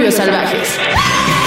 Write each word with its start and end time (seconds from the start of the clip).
Suburbios 0.00 0.14
Salvajes. 0.14 1.39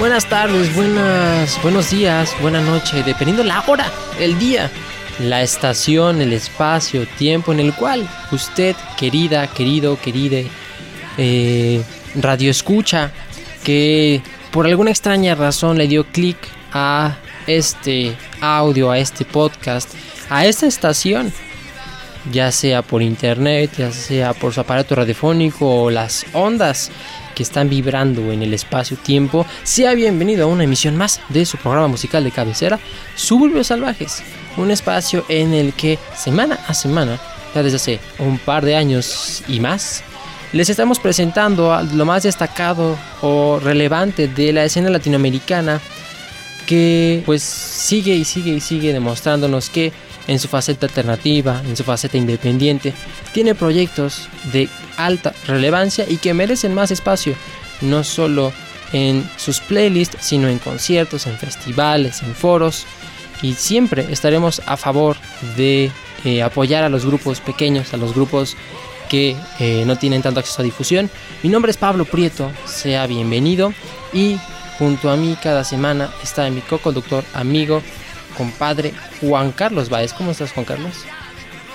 Buenas 0.00 0.24
tardes, 0.30 0.74
buenas, 0.74 1.60
buenos 1.62 1.90
días, 1.90 2.34
buena 2.40 2.62
noche, 2.62 3.02
dependiendo 3.02 3.44
la 3.44 3.62
hora, 3.66 3.92
el 4.18 4.38
día, 4.38 4.70
la 5.18 5.42
estación, 5.42 6.22
el 6.22 6.32
espacio, 6.32 7.06
tiempo 7.18 7.52
en 7.52 7.60
el 7.60 7.74
cual 7.74 8.08
usted, 8.32 8.74
querida, 8.96 9.46
querido, 9.48 10.00
queride, 10.00 10.46
eh, 11.18 11.82
radio 12.14 12.50
escucha, 12.50 13.12
que 13.62 14.22
por 14.50 14.66
alguna 14.66 14.88
extraña 14.88 15.34
razón 15.34 15.76
le 15.76 15.86
dio 15.86 16.06
clic 16.06 16.38
a 16.72 17.18
este 17.46 18.16
audio, 18.40 18.90
a 18.90 18.98
este 18.98 19.26
podcast, 19.26 19.92
a 20.30 20.46
esta 20.46 20.66
estación, 20.66 21.30
ya 22.32 22.50
sea 22.52 22.80
por 22.80 23.02
internet, 23.02 23.72
ya 23.76 23.92
sea 23.92 24.32
por 24.32 24.54
su 24.54 24.62
aparato 24.62 24.94
radiofónico 24.94 25.82
o 25.82 25.90
las 25.90 26.24
ondas 26.32 26.90
que 27.40 27.44
están 27.44 27.70
vibrando 27.70 28.32
en 28.32 28.42
el 28.42 28.52
espacio-tiempo, 28.52 29.46
sea 29.62 29.94
bienvenido 29.94 30.44
a 30.44 30.46
una 30.46 30.64
emisión 30.64 30.94
más 30.94 31.22
de 31.30 31.46
su 31.46 31.56
programa 31.56 31.88
musical 31.88 32.22
de 32.22 32.30
cabecera, 32.30 32.78
Suburbios 33.16 33.68
Salvajes, 33.68 34.22
un 34.58 34.70
espacio 34.70 35.24
en 35.30 35.54
el 35.54 35.72
que 35.72 35.98
semana 36.14 36.58
a 36.68 36.74
semana, 36.74 37.18
ya 37.54 37.62
desde 37.62 37.76
hace 37.76 38.00
un 38.18 38.36
par 38.36 38.62
de 38.62 38.76
años 38.76 39.42
y 39.48 39.58
más, 39.58 40.02
les 40.52 40.68
estamos 40.68 40.98
presentando 40.98 41.72
a 41.72 41.82
lo 41.82 42.04
más 42.04 42.24
destacado 42.24 42.98
o 43.22 43.58
relevante 43.58 44.28
de 44.28 44.52
la 44.52 44.66
escena 44.66 44.90
latinoamericana 44.90 45.80
que 46.66 47.22
pues 47.24 47.42
sigue 47.42 48.14
y 48.16 48.26
sigue 48.26 48.50
y 48.50 48.60
sigue 48.60 48.92
demostrándonos 48.92 49.70
que 49.70 49.94
en 50.26 50.38
su 50.38 50.48
faceta 50.48 50.84
alternativa, 50.84 51.62
en 51.66 51.74
su 51.74 51.84
faceta 51.84 52.18
independiente, 52.18 52.92
tiene 53.32 53.54
proyectos 53.54 54.28
de 54.52 54.68
alta 55.04 55.34
relevancia 55.46 56.04
y 56.08 56.16
que 56.18 56.34
merecen 56.34 56.74
más 56.74 56.90
espacio, 56.90 57.34
no 57.80 58.04
solo 58.04 58.52
en 58.92 59.28
sus 59.36 59.60
playlists, 59.60 60.18
sino 60.20 60.48
en 60.48 60.58
conciertos, 60.58 61.26
en 61.26 61.38
festivales, 61.38 62.22
en 62.22 62.34
foros. 62.34 62.86
Y 63.42 63.54
siempre 63.54 64.06
estaremos 64.10 64.60
a 64.66 64.76
favor 64.76 65.16
de 65.56 65.90
eh, 66.24 66.42
apoyar 66.42 66.84
a 66.84 66.88
los 66.88 67.06
grupos 67.06 67.40
pequeños, 67.40 67.94
a 67.94 67.96
los 67.96 68.14
grupos 68.14 68.56
que 69.08 69.36
eh, 69.58 69.84
no 69.86 69.96
tienen 69.96 70.22
tanto 70.22 70.40
acceso 70.40 70.62
a 70.62 70.64
difusión. 70.64 71.10
Mi 71.42 71.48
nombre 71.48 71.70
es 71.70 71.76
Pablo 71.76 72.04
Prieto, 72.04 72.50
sea 72.66 73.06
bienvenido 73.06 73.72
y 74.12 74.38
junto 74.78 75.10
a 75.10 75.16
mí 75.16 75.36
cada 75.42 75.64
semana 75.64 76.10
está 76.22 76.48
mi 76.50 76.60
co-conductor, 76.60 77.24
amigo, 77.34 77.82
compadre 78.36 78.94
Juan 79.20 79.52
Carlos 79.52 79.88
Baez. 79.88 80.12
¿Cómo 80.12 80.30
estás 80.30 80.52
Juan 80.52 80.64
Carlos? 80.64 81.04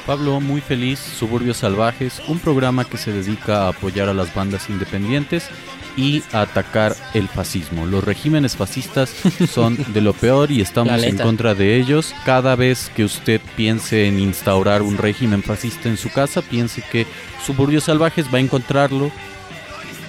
Pablo, 0.05 0.39
muy 0.39 0.61
feliz, 0.61 0.99
Suburbios 0.99 1.57
Salvajes, 1.57 2.21
un 2.27 2.39
programa 2.39 2.85
que 2.85 2.97
se 2.97 3.11
dedica 3.11 3.63
a 3.63 3.69
apoyar 3.69 4.07
a 4.07 4.13
las 4.13 4.33
bandas 4.33 4.69
independientes 4.69 5.49
y 5.97 6.21
a 6.31 6.41
atacar 6.41 6.95
el 7.13 7.27
fascismo. 7.27 7.85
Los 7.85 8.03
regímenes 8.03 8.55
fascistas 8.55 9.09
son 9.49 9.77
de 9.93 10.01
lo 10.01 10.13
peor 10.13 10.51
y 10.51 10.61
estamos 10.61 11.01
en 11.03 11.17
contra 11.17 11.55
de 11.55 11.77
ellos. 11.77 12.13
Cada 12.25 12.55
vez 12.55 12.91
que 12.95 13.03
usted 13.03 13.41
piense 13.55 14.07
en 14.07 14.19
instaurar 14.19 14.81
un 14.81 14.97
régimen 14.97 15.41
fascista 15.41 15.89
en 15.89 15.97
su 15.97 16.11
casa, 16.11 16.41
piense 16.41 16.83
que 16.91 17.07
Suburbios 17.43 17.85
Salvajes 17.85 18.27
va 18.33 18.37
a 18.37 18.41
encontrarlo 18.41 19.11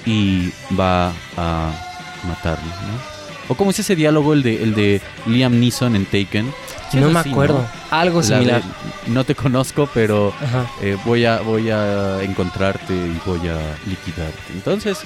y 0.04 0.50
va 0.78 1.12
a 1.36 1.72
matarlo, 2.26 2.66
¿no? 2.66 3.15
O 3.48 3.54
como 3.54 3.70
es 3.70 3.78
ese 3.78 3.94
diálogo, 3.96 4.32
el 4.32 4.42
de, 4.42 4.62
el 4.62 4.74
de 4.74 5.00
Liam 5.26 5.58
Neeson 5.58 5.96
en 5.96 6.04
Taken. 6.04 6.52
Sí, 6.90 6.98
no 6.98 7.10
me 7.10 7.20
así, 7.20 7.30
acuerdo. 7.30 7.66
Algo 7.90 8.20
de, 8.20 8.28
similar. 8.28 8.62
no 9.08 9.24
te 9.24 9.34
conozco, 9.34 9.88
pero 9.92 10.32
eh, 10.80 10.96
voy, 11.04 11.24
a, 11.24 11.40
voy 11.40 11.70
a 11.70 12.22
encontrarte 12.22 12.94
y 12.94 13.20
voy 13.24 13.48
a 13.48 13.58
liquidarte. 13.88 14.52
Entonces, 14.52 14.98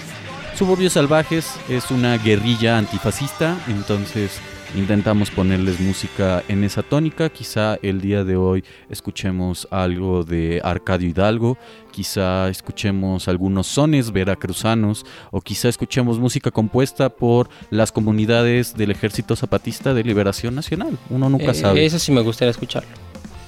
Suburbios 0.57 0.93
Salvajes 0.95 1.55
es 1.69 1.91
una 1.91 2.19
guerrilla 2.19 2.77
antifascista, 2.77 3.57
entonces 3.69 4.41
intentamos 4.77 5.31
ponerles 5.31 5.81
música 5.81 6.43
en 6.49 6.65
esa 6.65 6.83
tónica. 6.83 7.29
Quizá 7.29 7.77
el 7.83 8.01
día 8.01 8.25
de 8.25 8.37
hoy 8.37 8.65
escuchemos 8.89 9.67
algo 9.71 10.25
de 10.25 10.61
Arcadio 10.63 11.09
Hidalgo, 11.09 11.59
quizá 11.91 12.49
escuchemos 12.49 13.29
algunos 13.29 13.67
sones 13.67 14.13
veracruzanos 14.13 15.05
o 15.31 15.41
quizá 15.41 15.69
escuchemos 15.69 16.19
música 16.19 16.51
compuesta 16.51 17.09
por 17.11 17.49
las 17.71 17.93
comunidades 17.93 18.75
del 18.75 18.91
Ejército 18.93 19.37
Zapatista 19.37 19.95
de 19.95 20.05
Liberación 20.05 20.55
Nacional. 20.55 20.97
Uno 21.11 21.29
nunca 21.29 21.51
Eh, 21.51 21.55
sabe. 21.55 21.85
Eso 21.85 21.99
sí 21.99 22.13
me 22.13 22.21
gustaría 22.21 22.51
escucharlo. 22.51 22.91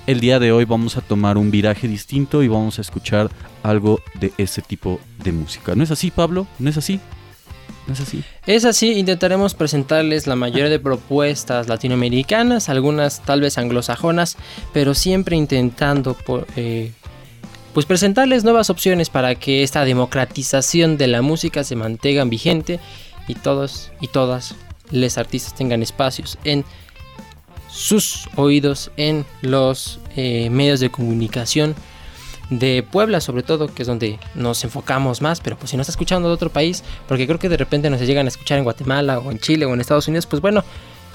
El 0.05 0.19
día 0.19 0.41
de 0.41 0.51
hoy 0.51 0.65
vamos 0.65 0.97
a 0.97 1.01
tomar 1.01 1.39
un 1.39 1.53
viraje 1.53 1.87
distinto 1.87 2.43
y 2.43 2.49
vamos 2.49 2.79
a 2.79 2.83
escuchar 2.83 3.31
algo 3.63 4.01
de 4.19 4.33
ese 4.37 4.61
tipo 4.61 4.99
de 5.23 5.31
música. 5.31 5.77
¿No 5.77 5.85
es 5.85 5.93
así, 5.93 6.11
Pablo? 6.11 6.49
¿No 6.59 6.69
es 6.69 6.77
así? 6.77 6.99
¿No 7.87 7.95
es 8.47 8.65
así? 8.65 8.93
Intentaremos 8.93 9.55
presentarles 9.55 10.27
la 10.27 10.37
mayoría 10.37 10.69
de 10.69 10.79
propuestas 10.79 11.69
latinoamericanas, 11.69 12.69
algunas 12.69 13.23
tal 13.23 13.41
vez 13.41 13.59
anglosajonas, 13.59 14.37
pero 14.73 14.95
siempre 14.95 15.37
intentando 15.37 16.17
eh, 16.57 16.93
pues 17.75 17.87
presentarles 17.87 18.45
nuevas 18.45 18.71
opciones 18.71 19.11
para 19.11 19.35
que 19.35 19.63
esta 19.63 19.85
democratización 19.85 20.97
de 20.97 21.09
la 21.09 21.23
música 21.23 21.65
se 21.65 21.77
mantenga 21.77 22.25
vigente 22.25 22.79
y 23.27 23.35
todos 23.35 23.91
y 24.01 24.09
todas 24.09 24.55
les 24.91 25.19
artistas 25.19 25.55
tengan 25.55 25.83
espacios 25.83 26.39
en 26.45 26.65
sus 27.69 28.29
oídos 28.37 28.91
en 28.97 29.25
los 29.41 29.99
eh, 30.15 30.51
medios 30.51 30.81
de 30.81 30.91
comunicación 30.91 31.75
de 32.51 32.83
Puebla 32.83 33.21
sobre 33.21 33.43
todo, 33.43 33.69
que 33.69 33.83
es 33.83 33.89
donde 33.89 34.19
nos 34.35 34.65
enfocamos 34.65 35.23
más, 35.23 35.41
pero 35.41 35.57
pues 35.57 35.71
si 35.71 35.77
no 35.77 35.83
está 35.83 35.93
escuchando 35.93 36.29
de 36.29 36.35
otro 36.35 36.51
país, 36.51 36.85
porque 37.09 37.27
creo 37.27 37.39
que 37.39 37.49
de 37.49 37.57
repente 37.57 37.91
nos 37.91 38.01
llegan 38.01 38.27
a 38.27 38.29
escuchar 38.29 38.59
en 38.59 38.65
Guatemala 38.65 39.19
o 39.19 39.31
en 39.31 39.39
Chile 39.39 39.67
o 39.67 39.75
en 39.75 39.81
Estados 39.81 40.09
Unidos, 40.09 40.27
pues 40.27 40.43
bueno, 40.43 40.65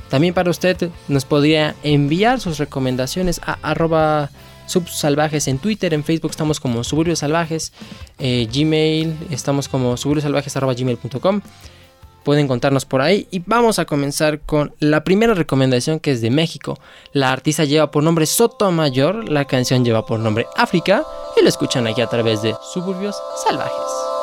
también 0.10 0.34
para 0.34 0.50
usted 0.50 0.90
nos 1.08 1.26
podría 1.26 1.76
enviar 1.84 2.40
sus 2.40 2.58
recomendaciones 2.58 3.42
a 3.46 3.58
arroba 3.62 4.30
subsalvajes 4.68 5.48
en 5.48 5.60
Twitter, 5.60 5.94
en 5.94 6.04
Facebook 6.04 6.32
estamos 6.32 6.60
como 6.60 6.84
suburbios 6.84 7.20
salvajes, 7.20 7.72
eh, 8.20 8.48
Gmail 8.54 9.16
estamos 9.32 9.68
como 9.68 9.98
suburbiossalvajes 9.98 10.56
arroba 10.58 10.74
gmail.com 10.74 11.42
pueden 12.28 12.50
contarnos 12.50 12.84
por 12.84 13.00
ahí 13.00 13.26
y 13.32 13.42
vamos 13.46 13.80
a 13.80 13.86
comenzar 13.86 14.42
con 14.42 14.76
la 14.80 15.06
primera 15.06 15.34
recomendación 15.34 16.02
que 16.02 16.12
es 16.12 16.20
de 16.20 16.30
México. 16.30 16.78
La 17.14 17.32
artista 17.32 17.64
lleva 17.64 17.90
por 17.90 18.04
nombre 18.04 18.26
Sotomayor, 18.26 19.30
la 19.30 19.46
canción 19.46 19.86
lleva 19.86 20.06
por 20.06 20.20
nombre 20.20 20.46
África 20.58 21.06
y 21.38 21.42
lo 21.42 21.48
escuchan 21.48 21.88
aquí 21.88 22.02
a 22.02 22.08
través 22.08 22.42
de 22.42 22.54
Suburbios 22.74 23.16
Salvajes. 23.46 24.17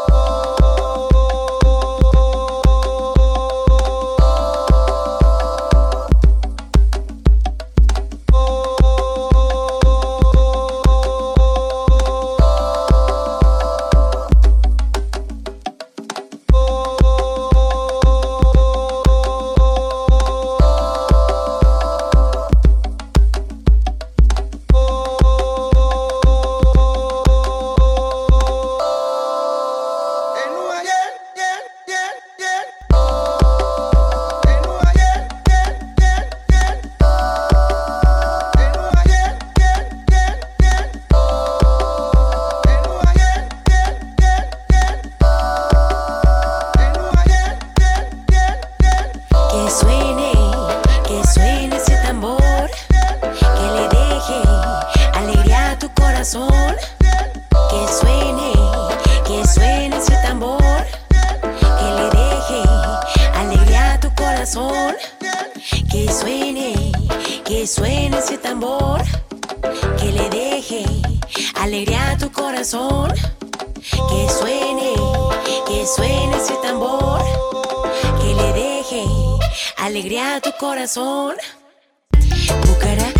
Que 64.55 66.07
suene, 66.13 66.93
que 67.45 67.67
suene 67.67 68.19
ese 68.19 68.39
tambor. 68.39 69.03
Que 69.99 70.13
le 70.13 70.31
deje 70.31 70.85
alegría 71.57 72.13
a 72.13 72.19
tu 72.19 72.31
corazón. 72.31 73.13
Que 73.91 74.29
suene, 74.29 74.95
que 75.67 75.85
suene 75.85 76.37
ese 76.37 76.55
tambor. 76.63 77.21
Que 78.21 78.33
le 78.33 78.53
deje 78.53 79.05
alegría 79.79 80.37
a 80.37 80.41
tu 80.41 80.53
corazón. 80.61 81.35
Bucará 82.65 83.14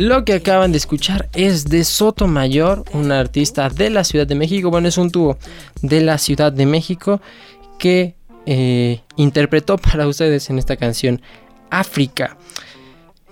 Lo 0.00 0.24
que 0.24 0.32
acaban 0.32 0.72
de 0.72 0.78
escuchar 0.78 1.28
es 1.34 1.66
de 1.66 1.84
Sotomayor, 1.84 2.84
un 2.94 3.12
artista 3.12 3.68
de 3.68 3.90
la 3.90 4.02
Ciudad 4.02 4.26
de 4.26 4.34
México. 4.34 4.70
Bueno, 4.70 4.88
es 4.88 4.96
un 4.96 5.10
dúo 5.10 5.36
de 5.82 6.00
la 6.00 6.16
Ciudad 6.16 6.50
de 6.50 6.64
México 6.64 7.20
que 7.78 8.14
eh, 8.46 9.02
interpretó 9.16 9.76
para 9.92 10.08
ustedes 10.08 10.48
en 10.48 10.58
esta 10.58 10.78
canción 10.78 11.20
África. 11.68 12.38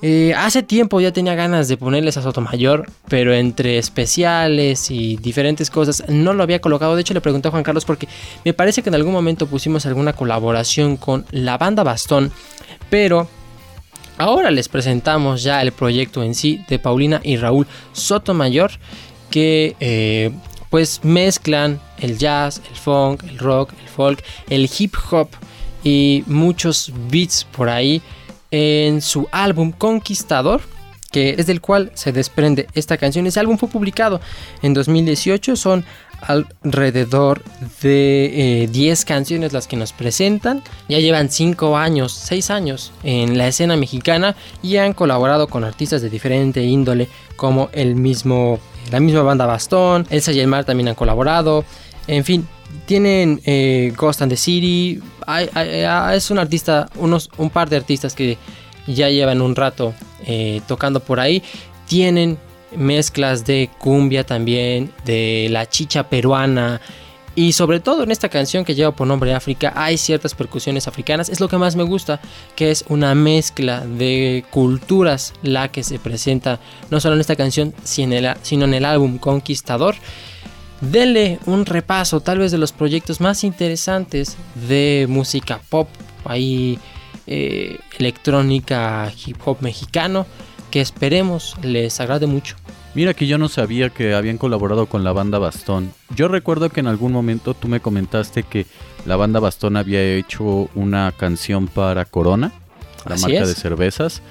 Eh, 0.03 0.35
hace 0.37 0.62
tiempo 0.62 1.00
ya 1.00 1.11
tenía 1.11 1.35
ganas 1.35 1.69
de 1.69 1.79
ponerles 1.79 2.19
a 2.19 2.23
Sotomayor, 2.23 2.85
pero 3.09 3.32
entre 3.32 3.79
especiales 3.79 4.91
y 4.91 5.17
diferentes 5.17 5.71
cosas 5.71 6.05
no 6.06 6.35
lo 6.35 6.43
había 6.43 6.61
colocado. 6.61 6.97
De 6.97 7.00
hecho, 7.00 7.14
le 7.14 7.23
pregunté 7.23 7.49
a 7.49 7.50
Juan 7.50 7.62
Carlos 7.62 7.87
porque 7.87 8.09
me 8.44 8.53
parece 8.53 8.82
que 8.82 8.91
en 8.91 8.94
algún 8.94 9.14
momento 9.14 9.47
pusimos 9.47 9.87
alguna 9.87 10.12
colaboración 10.12 10.99
con 10.99 11.25
la 11.31 11.56
banda 11.56 11.82
Bastón, 11.82 12.31
pero 12.91 13.26
Ahora 14.19 14.50
les 14.50 14.69
presentamos 14.69 15.44
ya 15.44 15.62
el 15.62 15.70
proyecto 15.70 16.25
en 16.25 16.35
sí 16.35 16.65
de 16.69 16.81
Paulina 16.81 17.20
y 17.23 17.37
Raúl 17.37 17.69
Sotomayor 17.93 18.73
que 19.31 19.76
eh, 19.79 20.32
pues 20.70 21.05
mezclan 21.05 21.81
el 21.99 22.19
jazz, 22.19 22.61
el 22.69 22.76
funk, 22.76 23.23
el 23.23 23.38
rock, 23.38 23.73
el 23.81 23.88
folk, 23.88 24.25
el 24.50 24.69
hip 24.76 24.97
hop 25.11 25.29
y 25.85 26.25
muchos 26.26 26.93
beats 27.09 27.44
por 27.44 27.69
ahí 27.69 28.03
en 28.50 29.03
su 29.03 29.29
álbum 29.31 29.70
Conquistador 29.70 30.62
que 31.12 31.37
es 31.38 31.47
del 31.47 31.61
cual 31.61 31.91
se 31.94 32.12
desprende 32.12 32.67
esta 32.75 32.99
canción. 32.99 33.26
Ese 33.26 33.41
álbum 33.41 33.56
fue 33.56 33.69
publicado 33.69 34.21
en 34.62 34.75
2018, 34.75 35.56
son 35.56 35.85
alrededor 36.20 37.43
de 37.82 38.62
eh, 38.65 38.69
10 38.69 39.05
canciones 39.05 39.53
las 39.53 39.67
que 39.67 39.76
nos 39.76 39.93
presentan. 39.93 40.62
Ya 40.88 40.99
llevan 40.99 41.31
5 41.31 41.76
años, 41.76 42.12
6 42.12 42.50
años 42.50 42.93
en 43.03 43.38
la 43.38 43.49
escena 43.49 43.76
mexicana 43.76 44.37
y 44.62 44.76
han 44.76 44.93
colaborado 44.93 45.49
con 45.49 45.65
artistas 45.65 46.03
de 46.03 46.11
diferente 46.11 46.62
índole 46.65 47.09
como 47.37 47.69
el 47.73 47.95
mismo, 47.97 48.59
la 48.90 49.00
misma 49.00 49.23
banda 49.23 49.47
Bastón, 49.47 50.07
Elsa 50.11 50.33
y 50.33 50.40
el 50.40 50.47
Mar 50.49 50.64
también 50.64 50.88
han 50.88 50.95
colaborado. 50.95 51.64
En 52.07 52.25
fin, 52.25 52.47
tienen 52.87 53.40
eh, 53.45 53.92
Ghost 53.97 54.23
and 54.23 54.31
the 54.33 54.37
City. 54.37 55.00
Hay- 55.26 55.49
hay- 55.54 56.16
es 56.16 56.31
un 56.31 56.38
artista, 56.38 56.88
unos, 56.97 57.31
un 57.38 57.50
par 57.50 57.69
de 57.69 57.76
artistas 57.76 58.14
que 58.14 58.38
ya 58.87 59.09
llevan 59.11 59.42
un 59.42 59.54
rato 59.54 59.92
eh, 60.26 60.61
tocando 60.66 61.00
por 61.00 61.21
ahí. 61.21 61.42
Tienen 61.87 62.38
mezclas 62.76 63.44
de 63.44 63.70
cumbia 63.78 64.25
también, 64.25 64.92
de 65.04 65.48
la 65.50 65.68
chicha 65.68 66.08
peruana. 66.08 66.80
Y 67.34 67.52
sobre 67.52 67.78
todo 67.78 68.02
en 68.02 68.10
esta 68.10 68.28
canción 68.28 68.64
que 68.64 68.75
lleva 68.75 68.90
por 68.90 69.06
nombre 69.06 69.32
África 69.32 69.72
hay 69.76 69.96
ciertas 69.96 70.34
percusiones 70.34 70.88
africanas. 70.88 71.28
Es 71.28 71.38
lo 71.38 71.48
que 71.48 71.56
más 71.56 71.76
me 71.76 71.84
gusta, 71.84 72.20
que 72.56 72.72
es 72.72 72.84
una 72.88 73.14
mezcla 73.14 73.87
de 73.87 74.44
culturas 74.50 75.34
la 75.42 75.68
que 75.68 75.84
se 75.84 76.00
presenta 76.00 76.58
no 76.90 76.98
solo 76.98 77.14
en 77.14 77.20
esta 77.20 77.37
canción, 77.37 77.75
sino 77.84 78.16
en 78.16 78.75
el, 78.75 78.84
álbum 78.84 79.18
Conquistador. 79.18 79.94
Denle 80.80 81.38
un 81.46 81.64
repaso 81.64 82.20
tal 82.20 82.38
vez 82.38 82.50
de 82.50 82.58
los 82.58 82.72
proyectos 82.72 83.20
más 83.20 83.44
interesantes 83.44 84.37
de 84.68 85.06
música 85.08 85.60
pop, 85.68 85.88
ahí 86.25 86.78
eh, 87.28 87.78
electrónica, 87.98 89.12
hip 89.25 89.37
hop 89.44 89.58
mexicano, 89.60 90.26
que 90.70 90.80
esperemos 90.80 91.56
les 91.62 92.00
agrade 92.00 92.26
mucho. 92.26 92.56
Mira 92.94 93.14
que 93.14 93.26
yo 93.26 93.38
no 93.38 93.48
sabía 93.48 93.90
que 93.90 94.14
habían 94.14 94.38
colaborado 94.38 94.87
con 94.87 95.04
la 95.04 95.12
banda 95.12 95.38
Bastón. 95.38 95.92
Yo 96.16 96.26
recuerdo 96.28 96.70
que 96.70 96.80
en 96.80 96.87
algún 96.87 97.12
momento 97.12 97.54
tú 97.54 97.68
me 97.68 97.80
comentaste 97.80 98.42
que 98.42 98.66
la 99.06 99.16
banda 99.16 99.40
Bastón 99.40 99.76
había 99.76 100.02
hecho 100.02 100.68
una 100.75 101.12
canción 101.12 101.68
para 101.68 102.04
Corona, 102.06 102.52
la 103.06 103.14
Así 103.14 103.22
marca 103.25 103.42
es. 103.42 103.48
de 103.48 103.54
cervezas. 103.54 104.22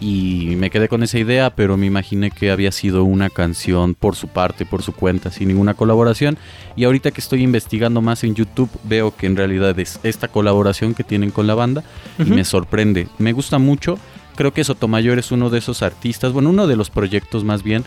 Y 0.00 0.54
me 0.56 0.70
quedé 0.70 0.88
con 0.88 1.02
esa 1.02 1.18
idea, 1.18 1.50
pero 1.50 1.76
me 1.76 1.86
imaginé 1.86 2.30
que 2.30 2.52
había 2.52 2.70
sido 2.70 3.02
una 3.02 3.30
canción 3.30 3.94
por 3.96 4.14
su 4.14 4.28
parte, 4.28 4.64
por 4.64 4.82
su 4.84 4.92
cuenta, 4.92 5.32
sin 5.32 5.48
ninguna 5.48 5.74
colaboración. 5.74 6.38
Y 6.76 6.84
ahorita 6.84 7.10
que 7.10 7.20
estoy 7.20 7.42
investigando 7.42 8.00
más 8.00 8.22
en 8.22 8.36
YouTube, 8.36 8.70
veo 8.84 9.14
que 9.16 9.26
en 9.26 9.36
realidad 9.36 9.76
es 9.80 9.98
esta 10.04 10.28
colaboración 10.28 10.94
que 10.94 11.02
tienen 11.02 11.32
con 11.32 11.48
la 11.48 11.56
banda 11.56 11.82
y 12.16 12.30
me 12.30 12.44
sorprende. 12.44 13.08
Me 13.18 13.32
gusta 13.32 13.58
mucho. 13.58 13.98
Creo 14.38 14.52
que 14.52 14.62
Sotomayor 14.62 15.18
es 15.18 15.32
uno 15.32 15.50
de 15.50 15.58
esos 15.58 15.82
artistas, 15.82 16.32
bueno, 16.32 16.50
uno 16.50 16.68
de 16.68 16.76
los 16.76 16.90
proyectos 16.90 17.42
más 17.42 17.64
bien 17.64 17.82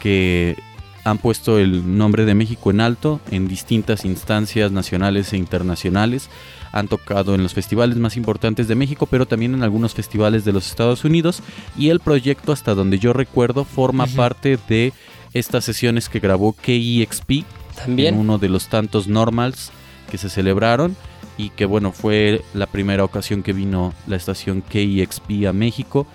que 0.00 0.54
han 1.02 1.16
puesto 1.16 1.58
el 1.58 1.96
nombre 1.96 2.26
de 2.26 2.34
México 2.34 2.70
en 2.70 2.82
alto 2.82 3.22
en 3.30 3.48
distintas 3.48 4.04
instancias 4.04 4.70
nacionales 4.70 5.32
e 5.32 5.38
internacionales. 5.38 6.28
Han 6.72 6.88
tocado 6.88 7.34
en 7.34 7.42
los 7.42 7.54
festivales 7.54 7.96
más 7.96 8.18
importantes 8.18 8.68
de 8.68 8.74
México, 8.74 9.06
pero 9.06 9.24
también 9.24 9.54
en 9.54 9.62
algunos 9.62 9.94
festivales 9.94 10.44
de 10.44 10.52
los 10.52 10.66
Estados 10.66 11.06
Unidos. 11.06 11.42
Y 11.74 11.88
el 11.88 12.00
proyecto, 12.00 12.52
hasta 12.52 12.74
donde 12.74 12.98
yo 12.98 13.14
recuerdo, 13.14 13.64
forma 13.64 14.06
parte 14.08 14.58
de 14.68 14.92
estas 15.32 15.64
sesiones 15.64 16.10
que 16.10 16.20
grabó 16.20 16.52
KEXP 16.52 17.30
en 17.30 17.44
También. 17.76 18.18
uno 18.18 18.36
de 18.36 18.50
los 18.50 18.68
tantos 18.68 19.08
normals 19.08 19.72
que 20.10 20.18
se 20.18 20.28
celebraron. 20.28 20.98
Y 21.36 21.50
que 21.50 21.66
bueno, 21.66 21.92
fue 21.92 22.42
la 22.54 22.66
primera 22.66 23.04
ocasión 23.04 23.42
que 23.42 23.52
vino 23.52 23.92
la 24.06 24.16
estación 24.16 24.62
KEXP 24.62 25.46
a 25.48 25.52
México 25.52 26.06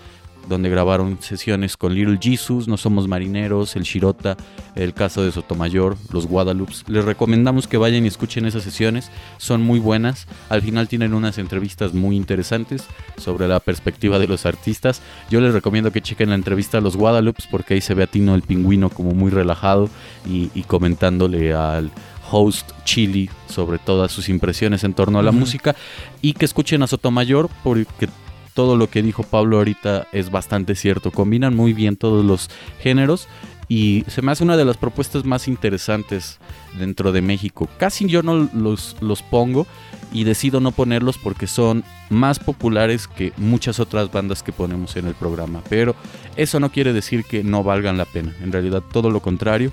donde 0.50 0.70
grabaron 0.70 1.20
sesiones 1.22 1.78
con 1.78 1.94
Little 1.94 2.18
Jesus, 2.20 2.68
No 2.68 2.76
Somos 2.76 3.08
Marineros, 3.08 3.76
El 3.76 3.84
Shirota, 3.84 4.36
El 4.76 4.94
Caso 4.94 5.24
de 5.24 5.32
Sotomayor, 5.32 5.96
Los 6.12 6.26
Guadalupes. 6.26 6.84
Les 6.88 7.06
recomendamos 7.06 7.68
que 7.68 7.78
vayan 7.78 8.04
y 8.04 8.08
escuchen 8.08 8.46
esas 8.46 8.64
sesiones, 8.64 9.12
son 9.38 9.62
muy 9.62 9.80
buenas. 9.80 10.28
Al 10.50 10.64
final 10.64 10.88
tienen 10.88 11.14
unas 11.14 11.38
entrevistas 11.38 11.94
muy 11.94 12.18
interesantes 12.18 12.84
sobre 13.18 13.48
la 13.48 13.60
perspectiva 13.60 14.18
de 14.18 14.28
los 14.28 14.48
artistas. 14.48 15.02
Yo 15.30 15.40
les 15.40 15.54
recomiendo 15.54 15.92
que 15.92 16.02
chequen 16.02 16.30
la 16.30 16.36
entrevista 16.36 16.80
a 16.80 16.82
Los 16.82 16.98
Guadalupes 16.98 17.48
porque 17.48 17.76
ahí 17.76 17.82
se 17.82 17.94
ve 17.94 18.04
a 18.04 18.08
Tino 18.08 18.34
el 18.34 18.42
Pingüino 18.42 18.90
como 18.90 19.12
muy 19.12 19.30
relajado 19.30 19.88
y 20.26 20.64
comentándole 20.64 21.54
al 21.54 21.92
host 22.30 22.72
Chili 22.84 23.30
sobre 23.48 23.80
todas 23.80 24.12
sus 24.12 24.30
impresiones 24.30 24.84
en 24.84 24.94
torno 24.94 25.20
a 25.20 25.24
la 25.24 25.32
música 25.32 25.76
y 26.22 26.34
que 26.34 26.46
escuchen 26.46 26.84
a 26.84 26.88
Sotomayor 26.88 27.50
porque 27.64 28.10
todo 28.54 28.76
lo 28.76 28.90
que 28.90 29.02
dijo 29.02 29.24
Pablo 29.24 29.58
ahorita 29.58 30.08
es 30.12 30.32
bastante 30.32 30.76
cierto. 30.76 31.12
Combinan 31.12 31.56
muy 31.56 31.74
bien 31.74 31.96
todos 31.96 32.26
los 32.26 32.50
géneros 32.82 33.28
y 33.70 34.04
se 34.08 34.24
me 34.24 34.32
hace 34.32 34.44
una 34.44 34.58
de 34.58 34.66
las 34.66 34.78
propuestas 34.78 35.26
más 35.26 35.48
interesantes 35.48 36.40
dentro 36.78 37.12
de 37.12 37.22
México. 37.22 37.70
Casi 37.78 38.08
yo 38.08 38.24
no 38.24 38.50
los, 38.54 38.98
los 39.00 39.22
pongo 39.22 39.68
y 40.12 40.24
decido 40.24 40.60
no 40.60 40.72
ponerlos 40.72 41.20
porque 41.20 41.46
son 41.46 41.84
más 42.10 42.40
populares 42.40 43.08
que 43.08 43.32
muchas 43.38 43.80
otras 43.80 44.12
bandas 44.12 44.42
que 44.42 44.52
ponemos 44.52 44.96
en 44.98 45.08
el 45.08 45.14
programa. 45.14 45.62
Pero 45.70 45.96
eso 46.36 46.60
no 46.60 46.72
quiere 46.72 46.94
decir 46.94 47.24
que 47.24 47.44
no 47.44 47.64
valgan 47.64 47.98
la 47.98 48.06
pena. 48.06 48.36
En 48.42 48.52
realidad 48.52 48.82
todo 48.92 49.12
lo 49.12 49.22
contrario. 49.22 49.72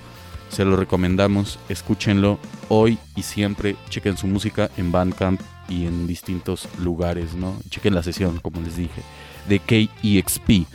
Se 0.49 0.65
lo 0.65 0.75
recomendamos, 0.75 1.59
escúchenlo 1.69 2.39
hoy 2.69 2.97
y 3.15 3.23
siempre. 3.23 3.75
Chequen 3.89 4.17
su 4.17 4.27
música 4.27 4.69
en 4.77 4.91
Bandcamp 4.91 5.41
y 5.69 5.85
en 5.85 6.07
distintos 6.07 6.67
lugares, 6.79 7.33
¿no? 7.35 7.55
Chequen 7.69 7.93
la 7.93 8.03
sesión, 8.03 8.39
como 8.39 8.61
les 8.61 8.77
dije, 8.77 9.01
de 9.47 9.59
KEXP. 9.59 10.67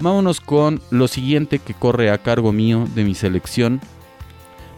Vámonos 0.00 0.40
con 0.40 0.80
lo 0.90 1.08
siguiente 1.08 1.58
que 1.58 1.74
corre 1.74 2.10
a 2.10 2.18
cargo 2.18 2.52
mío 2.52 2.86
de 2.94 3.04
mi 3.04 3.14
selección. 3.14 3.80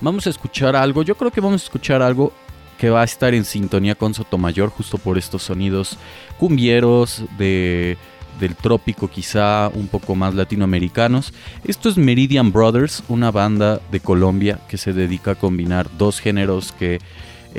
Vamos 0.00 0.26
a 0.26 0.30
escuchar 0.30 0.76
algo, 0.76 1.02
yo 1.02 1.16
creo 1.16 1.30
que 1.30 1.40
vamos 1.40 1.62
a 1.62 1.64
escuchar 1.64 2.02
algo 2.02 2.32
que 2.78 2.90
va 2.90 3.00
a 3.00 3.04
estar 3.04 3.32
en 3.32 3.44
sintonía 3.44 3.94
con 3.94 4.12
Sotomayor 4.12 4.68
justo 4.68 4.98
por 4.98 5.16
estos 5.16 5.42
sonidos 5.42 5.96
cumbieros 6.38 7.22
de 7.38 7.96
del 8.38 8.54
trópico 8.54 9.08
quizá 9.08 9.68
un 9.68 9.88
poco 9.88 10.14
más 10.14 10.34
latinoamericanos. 10.34 11.32
Esto 11.64 11.88
es 11.88 11.96
Meridian 11.96 12.52
Brothers, 12.52 13.02
una 13.08 13.30
banda 13.30 13.80
de 13.90 14.00
Colombia 14.00 14.60
que 14.68 14.78
se 14.78 14.92
dedica 14.92 15.32
a 15.32 15.34
combinar 15.36 15.88
dos 15.96 16.20
géneros 16.20 16.72
que 16.72 16.98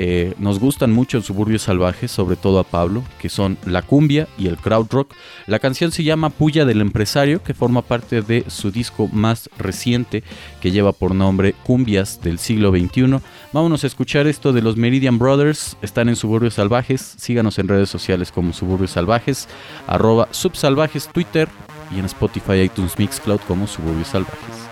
eh, 0.00 0.34
nos 0.38 0.60
gustan 0.60 0.92
mucho 0.92 1.16
en 1.16 1.24
Suburbios 1.24 1.62
Salvajes, 1.62 2.12
sobre 2.12 2.36
todo 2.36 2.60
a 2.60 2.62
Pablo, 2.62 3.02
que 3.20 3.28
son 3.28 3.58
la 3.66 3.82
cumbia 3.82 4.28
y 4.38 4.46
el 4.46 4.56
crowd 4.56 4.86
rock. 4.92 5.12
La 5.48 5.58
canción 5.58 5.90
se 5.90 6.04
llama 6.04 6.30
Puya 6.30 6.64
del 6.64 6.80
Empresario, 6.80 7.42
que 7.42 7.52
forma 7.52 7.82
parte 7.82 8.22
de 8.22 8.44
su 8.46 8.70
disco 8.70 9.08
más 9.08 9.50
reciente, 9.58 10.22
que 10.60 10.70
lleva 10.70 10.92
por 10.92 11.16
nombre 11.16 11.52
Cumbias 11.64 12.22
del 12.22 12.38
siglo 12.38 12.70
XXI. 12.70 13.18
Vámonos 13.52 13.82
a 13.82 13.88
escuchar 13.88 14.28
esto 14.28 14.52
de 14.52 14.62
los 14.62 14.76
Meridian 14.76 15.18
Brothers. 15.18 15.76
Están 15.82 16.08
en 16.08 16.14
Suburbios 16.14 16.54
Salvajes. 16.54 17.16
Síganos 17.18 17.58
en 17.58 17.66
redes 17.66 17.90
sociales 17.90 18.30
como 18.30 18.52
Suburbios 18.52 18.92
Salvajes, 18.92 19.48
arroba 19.88 20.28
subsalvajes 20.30 21.08
Twitter 21.08 21.48
y 21.90 21.98
en 21.98 22.04
Spotify, 22.04 22.60
iTunes, 22.60 22.96
Mixcloud 22.96 23.40
como 23.48 23.66
Suburbios 23.66 24.06
Salvajes. 24.06 24.67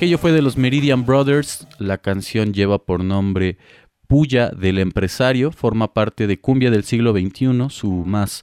Aquello 0.00 0.16
fue 0.16 0.32
de 0.32 0.40
los 0.40 0.56
Meridian 0.56 1.04
Brothers. 1.04 1.66
La 1.78 1.98
canción 1.98 2.54
lleva 2.54 2.78
por 2.78 3.04
nombre 3.04 3.58
Puya 4.08 4.48
del 4.48 4.78
Empresario. 4.78 5.52
Forma 5.52 5.92
parte 5.92 6.26
de 6.26 6.40
Cumbia 6.40 6.70
del 6.70 6.84
siglo 6.84 7.12
XXI, 7.12 7.66
su 7.68 7.90
más 8.06 8.42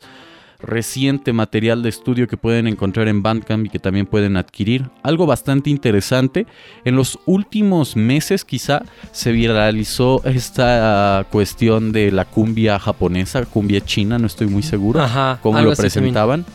reciente 0.59 1.33
material 1.33 1.81
de 1.81 1.89
estudio 1.89 2.27
que 2.27 2.37
pueden 2.37 2.67
encontrar 2.67 3.07
en 3.07 3.23
Bandcamp 3.23 3.65
y 3.65 3.69
que 3.69 3.79
también 3.79 4.05
pueden 4.05 4.37
adquirir. 4.37 4.91
Algo 5.01 5.25
bastante 5.25 5.71
interesante. 5.71 6.45
En 6.85 6.95
los 6.95 7.17
últimos 7.25 7.95
meses 7.95 8.45
quizá 8.45 8.83
se 9.11 9.31
viralizó 9.31 10.21
esta 10.25 11.25
cuestión 11.31 11.91
de 11.91 12.11
la 12.11 12.25
cumbia 12.25 12.77
japonesa, 12.77 13.45
cumbia 13.45 13.81
china, 13.81 14.19
no 14.19 14.27
estoy 14.27 14.45
muy 14.45 14.61
seguro 14.61 15.01
Ajá, 15.01 15.39
cómo 15.41 15.59
lo 15.59 15.73
presentaban. 15.73 16.45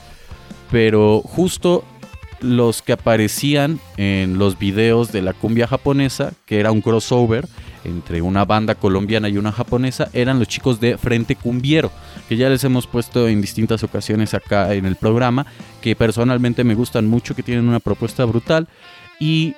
Pero 0.70 1.22
justo 1.22 1.84
los 2.42 2.82
que 2.82 2.92
aparecían 2.92 3.80
en 3.96 4.38
los 4.38 4.58
videos 4.58 5.12
de 5.12 5.22
la 5.22 5.32
cumbia 5.32 5.66
japonesa, 5.66 6.32
que 6.46 6.60
era 6.60 6.72
un 6.72 6.80
crossover 6.80 7.48
entre 7.84 8.22
una 8.22 8.44
banda 8.44 8.74
colombiana 8.74 9.28
y 9.28 9.38
una 9.38 9.52
japonesa, 9.52 10.08
eran 10.12 10.38
los 10.38 10.48
chicos 10.48 10.80
de 10.80 10.98
Frente 10.98 11.36
Cumbiero, 11.36 11.90
que 12.28 12.36
ya 12.36 12.48
les 12.48 12.62
hemos 12.64 12.86
puesto 12.86 13.28
en 13.28 13.40
distintas 13.40 13.82
ocasiones 13.82 14.34
acá 14.34 14.74
en 14.74 14.86
el 14.86 14.96
programa, 14.96 15.46
que 15.80 15.96
personalmente 15.96 16.64
me 16.64 16.74
gustan 16.74 17.06
mucho, 17.08 17.34
que 17.34 17.42
tienen 17.42 17.68
una 17.68 17.80
propuesta 17.80 18.24
brutal 18.24 18.68
y 19.18 19.54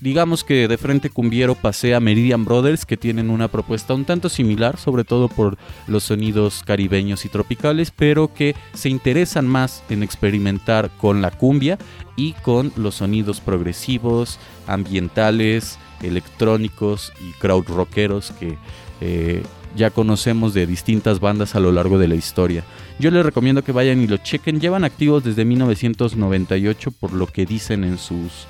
digamos 0.00 0.44
que 0.44 0.68
de 0.68 0.78
frente 0.78 1.10
Cumbiero 1.10 1.54
pasé 1.54 1.94
a 1.94 2.00
Meridian 2.00 2.44
Brothers, 2.44 2.86
que 2.86 2.96
tienen 2.96 3.30
una 3.30 3.48
propuesta 3.48 3.94
un 3.94 4.04
tanto 4.04 4.28
similar, 4.28 4.78
sobre 4.78 5.04
todo 5.04 5.28
por 5.28 5.58
los 5.86 6.04
sonidos 6.04 6.62
caribeños 6.64 7.24
y 7.24 7.28
tropicales, 7.28 7.90
pero 7.90 8.32
que 8.32 8.54
se 8.74 8.88
interesan 8.88 9.46
más 9.46 9.82
en 9.88 10.02
experimentar 10.02 10.90
con 10.98 11.22
la 11.22 11.30
cumbia 11.30 11.78
y 12.16 12.32
con 12.32 12.72
los 12.76 12.96
sonidos 12.96 13.40
progresivos, 13.40 14.38
ambientales, 14.66 15.78
electrónicos 16.02 17.12
y 17.20 17.32
crowd 17.32 17.66
rockeros 17.66 18.32
que 18.38 18.56
eh, 19.00 19.42
ya 19.76 19.90
conocemos 19.90 20.54
de 20.54 20.66
distintas 20.66 21.20
bandas 21.20 21.54
a 21.54 21.60
lo 21.60 21.72
largo 21.72 21.98
de 21.98 22.08
la 22.08 22.14
historia. 22.14 22.64
Yo 22.98 23.10
les 23.10 23.24
recomiendo 23.24 23.62
que 23.62 23.72
vayan 23.72 24.00
y 24.00 24.06
lo 24.06 24.16
chequen. 24.16 24.60
Llevan 24.60 24.84
activos 24.84 25.24
desde 25.24 25.44
1998 25.44 26.90
por 26.92 27.12
lo 27.12 27.26
que 27.26 27.46
dicen 27.46 27.84
en 27.84 27.98
sus 27.98 28.46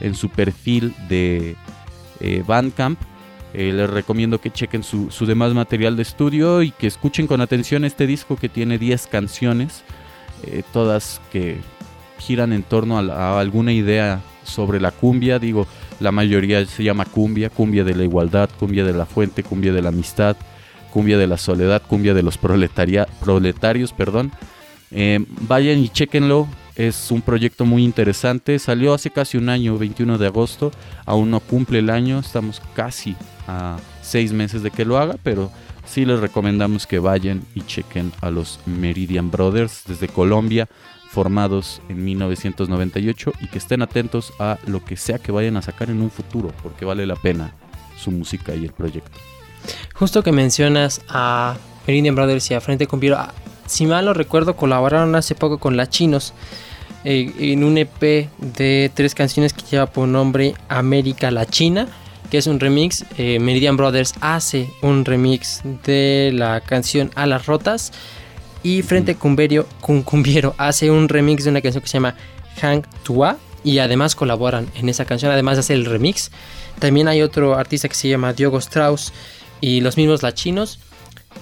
en 0.00 0.14
su 0.14 0.28
perfil 0.28 0.94
de 1.08 1.56
eh, 2.20 2.42
Bandcamp. 2.46 2.98
Eh, 3.52 3.72
les 3.72 3.88
recomiendo 3.88 4.40
que 4.40 4.50
chequen 4.50 4.82
su, 4.82 5.10
su 5.12 5.26
demás 5.26 5.54
material 5.54 5.96
de 5.96 6.02
estudio 6.02 6.62
y 6.62 6.72
que 6.72 6.88
escuchen 6.88 7.26
con 7.28 7.40
atención 7.40 7.84
este 7.84 8.06
disco 8.06 8.36
que 8.36 8.48
tiene 8.48 8.78
10 8.78 9.06
canciones, 9.06 9.84
eh, 10.42 10.62
todas 10.72 11.20
que 11.30 11.58
giran 12.18 12.52
en 12.52 12.64
torno 12.64 12.98
a, 12.98 13.38
alguna 13.38 13.72
idea 13.72 14.20
sobre 14.42 14.80
la 14.80 14.90
cumbia. 14.90 15.38
Digo, 15.38 15.68
la 16.00 16.10
mayoría 16.10 16.66
se 16.66 16.82
llama 16.82 17.04
cumbia, 17.04 17.48
cumbia 17.48 17.84
de 17.84 17.94
la 17.94 18.02
igualdad, 18.02 18.50
cumbia 18.58 18.84
de 18.84 18.92
la 18.92 19.06
fuente, 19.06 19.44
cumbia 19.44 19.72
de 19.72 19.82
la 19.82 19.90
amistad, 19.90 20.36
cumbia 20.92 21.16
de 21.16 21.28
la 21.28 21.36
soledad, 21.36 21.80
cumbia 21.86 22.12
de 22.12 22.22
los 22.24 22.36
proletaria- 22.40 23.06
proletarios, 23.20 23.92
perdón. 23.92 24.32
Eh, 24.90 25.24
vayan 25.42 25.78
y 25.78 25.88
chequenlo. 25.88 26.48
Es 26.76 27.10
un 27.10 27.22
proyecto 27.22 27.64
muy 27.64 27.84
interesante. 27.84 28.58
Salió 28.58 28.94
hace 28.94 29.10
casi 29.10 29.38
un 29.38 29.48
año, 29.48 29.78
21 29.78 30.18
de 30.18 30.26
agosto. 30.26 30.72
Aún 31.06 31.30
no 31.30 31.40
cumple 31.40 31.78
el 31.78 31.90
año. 31.90 32.18
Estamos 32.18 32.60
casi 32.74 33.14
a 33.46 33.78
seis 34.02 34.32
meses 34.32 34.62
de 34.62 34.70
que 34.70 34.84
lo 34.84 34.98
haga. 34.98 35.16
Pero 35.22 35.52
sí 35.86 36.04
les 36.04 36.18
recomendamos 36.18 36.86
que 36.86 36.98
vayan 36.98 37.44
y 37.54 37.62
chequen 37.62 38.12
a 38.20 38.30
los 38.30 38.58
Meridian 38.66 39.30
Brothers 39.30 39.84
desde 39.86 40.08
Colombia, 40.08 40.68
formados 41.10 41.80
en 41.88 42.04
1998. 42.04 43.32
Y 43.40 43.46
que 43.48 43.58
estén 43.58 43.82
atentos 43.82 44.32
a 44.40 44.58
lo 44.66 44.84
que 44.84 44.96
sea 44.96 45.18
que 45.18 45.30
vayan 45.30 45.56
a 45.56 45.62
sacar 45.62 45.90
en 45.90 46.02
un 46.02 46.10
futuro. 46.10 46.52
Porque 46.62 46.84
vale 46.84 47.06
la 47.06 47.16
pena 47.16 47.54
su 47.96 48.10
música 48.10 48.54
y 48.54 48.64
el 48.64 48.72
proyecto. 48.72 49.16
Justo 49.94 50.24
que 50.24 50.32
mencionas 50.32 51.02
a 51.08 51.56
Meridian 51.86 52.16
Brothers 52.16 52.50
y 52.50 52.54
a 52.54 52.60
Frente 52.60 52.86
Cumbiero, 52.86 53.16
ah, 53.16 53.32
si 53.66 53.86
mal 53.86 54.04
no 54.04 54.14
recuerdo, 54.14 54.56
colaboraron 54.56 55.14
hace 55.14 55.34
poco 55.34 55.58
con 55.58 55.76
La 55.76 55.88
Chinos 55.88 56.32
eh, 57.04 57.32
en 57.38 57.64
un 57.64 57.76
EP 57.78 58.28
de 58.38 58.90
tres 58.94 59.14
canciones 59.14 59.52
que 59.52 59.62
lleva 59.70 59.86
por 59.86 60.08
nombre 60.08 60.54
América 60.68 61.30
la 61.30 61.46
China, 61.46 61.86
que 62.30 62.38
es 62.38 62.46
un 62.46 62.60
remix. 62.60 63.04
Eh, 63.18 63.38
Meridian 63.40 63.76
Brothers 63.76 64.14
hace 64.20 64.70
un 64.82 65.04
remix 65.04 65.60
de 65.84 66.30
la 66.34 66.60
canción 66.60 67.10
A 67.14 67.26
las 67.26 67.46
Rotas 67.46 67.92
y 68.62 68.82
Frente 68.82 69.14
Cumberio, 69.16 69.66
Cum- 69.80 70.02
Cumbiero 70.02 70.54
hace 70.58 70.90
un 70.90 71.08
remix 71.08 71.44
de 71.44 71.50
una 71.50 71.60
canción 71.60 71.82
que 71.82 71.88
se 71.88 71.94
llama 71.94 72.14
Hang 72.60 72.82
Tua 73.02 73.36
y 73.62 73.78
además 73.78 74.14
colaboran 74.14 74.66
en 74.74 74.88
esa 74.88 75.04
canción, 75.04 75.32
además 75.32 75.56
de 75.56 75.60
hacer 75.60 75.76
el 75.76 75.86
remix. 75.86 76.30
También 76.78 77.08
hay 77.08 77.22
otro 77.22 77.54
artista 77.54 77.88
que 77.88 77.94
se 77.94 78.08
llama 78.08 78.32
Diogo 78.32 78.58
Strauss 78.58 79.12
y 79.60 79.80
los 79.80 79.96
mismos 79.96 80.22
lachinos. 80.22 80.78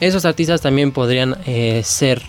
Esos 0.00 0.24
artistas 0.24 0.60
también 0.60 0.92
podrían 0.92 1.36
eh, 1.46 1.82
ser 1.84 2.22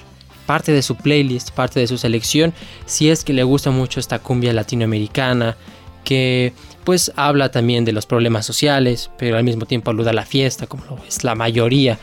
parte 0.46 0.72
de 0.72 0.82
su 0.82 0.96
playlist, 0.96 1.52
parte 1.52 1.80
de 1.80 1.88
su 1.88 1.98
selección, 1.98 2.54
si 2.86 3.10
es 3.10 3.24
que 3.24 3.34
le 3.34 3.44
gusta 3.44 3.72
mucho 3.72 4.00
esta 4.00 4.20
cumbia 4.20 4.54
latinoamericana, 4.54 5.58
que 6.04 6.54
pues 6.84 7.12
habla 7.16 7.50
también 7.50 7.86
de 7.86 7.94
los 7.94 8.06
problemas 8.06 8.46
sociales, 8.46 9.10
pero 9.18 9.38
al 9.38 9.44
mismo 9.44 9.66
tiempo 9.66 9.90
aluda 9.90 10.12
a 10.12 10.14
la 10.14 10.26
fiesta, 10.26 10.68
como 10.68 10.84
lo 10.86 11.00
es 11.08 11.24
la 11.24 11.34
mayoría 11.34 11.98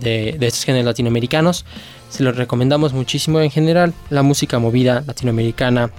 de, 0.00 0.36
de 0.38 0.46
estos 0.46 0.64
géneros 0.64 0.86
latinoamericanos. 0.86 1.64
Se 2.10 2.22
los 2.24 2.36
recomendamos 2.36 2.92
muchísimo 2.92 3.40
en 3.40 3.50
general, 3.50 3.94
la 4.10 4.22
música 4.22 4.58
movida 4.58 5.04
latinoamericana, 5.06 5.90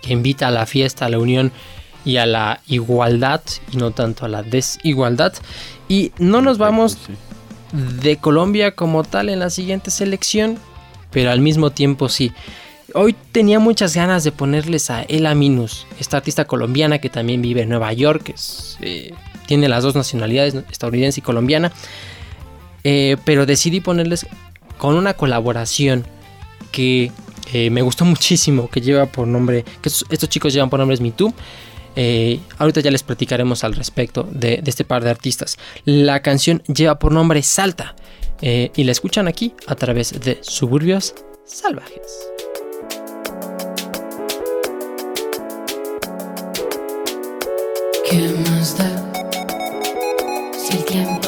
que 0.00 0.12
invita 0.12 0.48
a 0.48 0.50
la 0.50 0.64
fiesta, 0.64 1.06
a 1.06 1.08
la 1.10 1.18
unión 1.18 1.52
y 2.04 2.16
a 2.16 2.26
la 2.26 2.60
igualdad, 2.66 3.42
y 3.72 3.76
no 3.76 3.90
tanto 3.90 4.24
a 4.24 4.28
la 4.28 4.42
desigualdad. 4.42 5.34
Y 5.88 6.12
no 6.18 6.40
nos 6.40 6.58
vamos 6.58 6.92
Sí. 6.92 7.12
De 7.72 8.16
Colombia 8.16 8.74
como 8.74 9.02
tal 9.04 9.28
en 9.28 9.38
la 9.38 9.50
siguiente 9.50 9.90
selección, 9.90 10.58
pero 11.10 11.30
al 11.30 11.40
mismo 11.40 11.70
tiempo 11.70 12.08
sí. 12.08 12.32
Hoy 12.94 13.14
tenía 13.32 13.58
muchas 13.58 13.94
ganas 13.94 14.22
de 14.24 14.32
ponerles 14.32 14.90
a 14.90 15.02
Ela 15.02 15.34
Minus, 15.34 15.86
esta 15.98 16.18
artista 16.18 16.44
colombiana 16.44 16.98
que 16.98 17.08
también 17.08 17.40
vive 17.40 17.62
en 17.62 17.70
Nueva 17.70 17.92
York, 17.92 18.24
que 18.24 18.32
es, 18.32 18.76
eh, 18.80 19.14
tiene 19.46 19.68
las 19.68 19.82
dos 19.82 19.94
nacionalidades, 19.94 20.54
estadounidense 20.70 21.20
y 21.20 21.22
colombiana, 21.22 21.72
Eh, 22.84 23.16
pero 23.24 23.46
decidí 23.46 23.80
ponerles 23.80 24.26
con 24.76 24.96
una 24.96 25.14
colaboración 25.14 26.04
que 26.72 27.12
eh, 27.52 27.70
me 27.70 27.80
gustó 27.80 28.04
muchísimo, 28.04 28.68
que 28.68 28.80
lleva 28.80 29.06
por 29.06 29.28
nombre, 29.28 29.62
que 29.62 29.88
estos, 29.88 30.04
estos 30.10 30.28
chicos 30.28 30.52
llevan 30.52 30.68
por 30.68 30.80
nombres 30.80 31.00
Me 31.00 31.12
Too. 31.12 31.32
Eh, 31.96 32.40
ahorita 32.58 32.80
ya 32.80 32.90
les 32.90 33.02
platicaremos 33.02 33.64
al 33.64 33.74
respecto 33.74 34.28
de, 34.30 34.62
este 34.64 34.84
par 34.84 35.04
de 35.04 35.10
artistas. 35.10 35.58
La 35.84 36.22
canción 36.22 36.62
lleva 36.64 36.98
por 36.98 37.12
nombre 37.12 37.42
Salta 37.42 37.94
eh, 38.40 38.70
y 38.76 38.84
la 38.84 38.92
escuchan 38.92 39.28
aquí 39.28 39.54
a 39.66 39.74
través 39.74 40.20
de 40.20 40.38
Suburbios 40.42 41.14
Salvajes. 41.44 42.28
¿Qué 48.08 48.34
más 48.50 48.76
da? 48.78 49.12
Si 50.56 50.76
el 50.76 51.21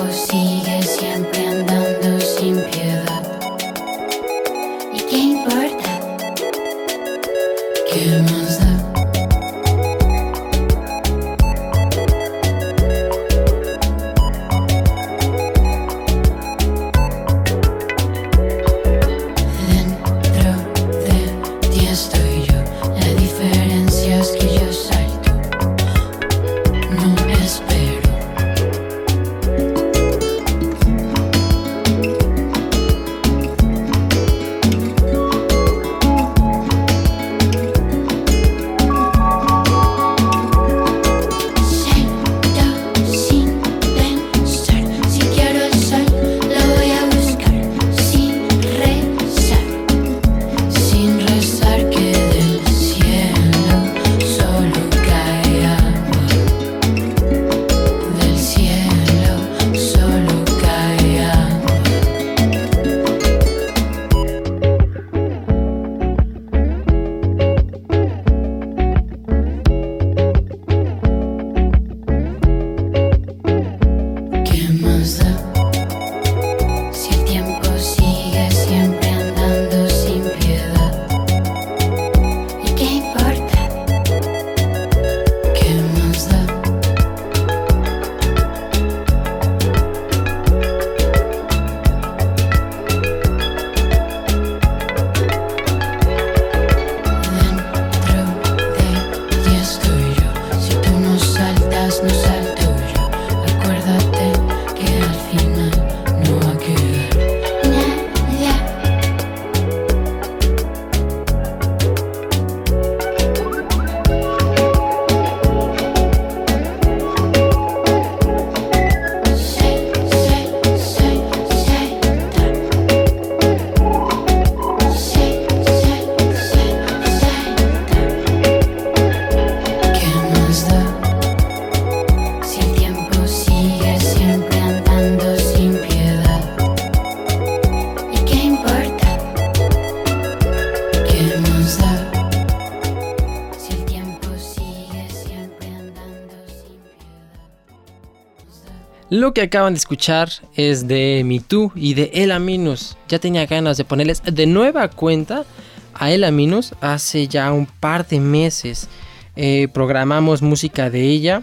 Lo 149.24 149.32
que 149.32 149.40
acaban 149.40 149.72
de 149.72 149.78
escuchar 149.78 150.28
es 150.54 150.86
de 150.86 151.22
Me 151.24 151.40
Too 151.40 151.72
y 151.74 151.94
de 151.94 152.10
Ela 152.12 152.38
Minus. 152.38 152.98
Ya 153.08 153.18
tenía 153.18 153.46
ganas 153.46 153.78
de 153.78 153.86
ponerles 153.86 154.22
de 154.22 154.44
nueva 154.44 154.88
cuenta 154.88 155.46
a 155.94 156.12
Ela 156.12 156.30
Minus 156.30 156.74
hace 156.82 157.26
ya 157.26 157.50
un 157.50 157.64
par 157.64 158.06
de 158.06 158.20
meses. 158.20 158.86
Eh, 159.34 159.68
programamos 159.72 160.42
música 160.42 160.90
de 160.90 161.08
ella. 161.08 161.42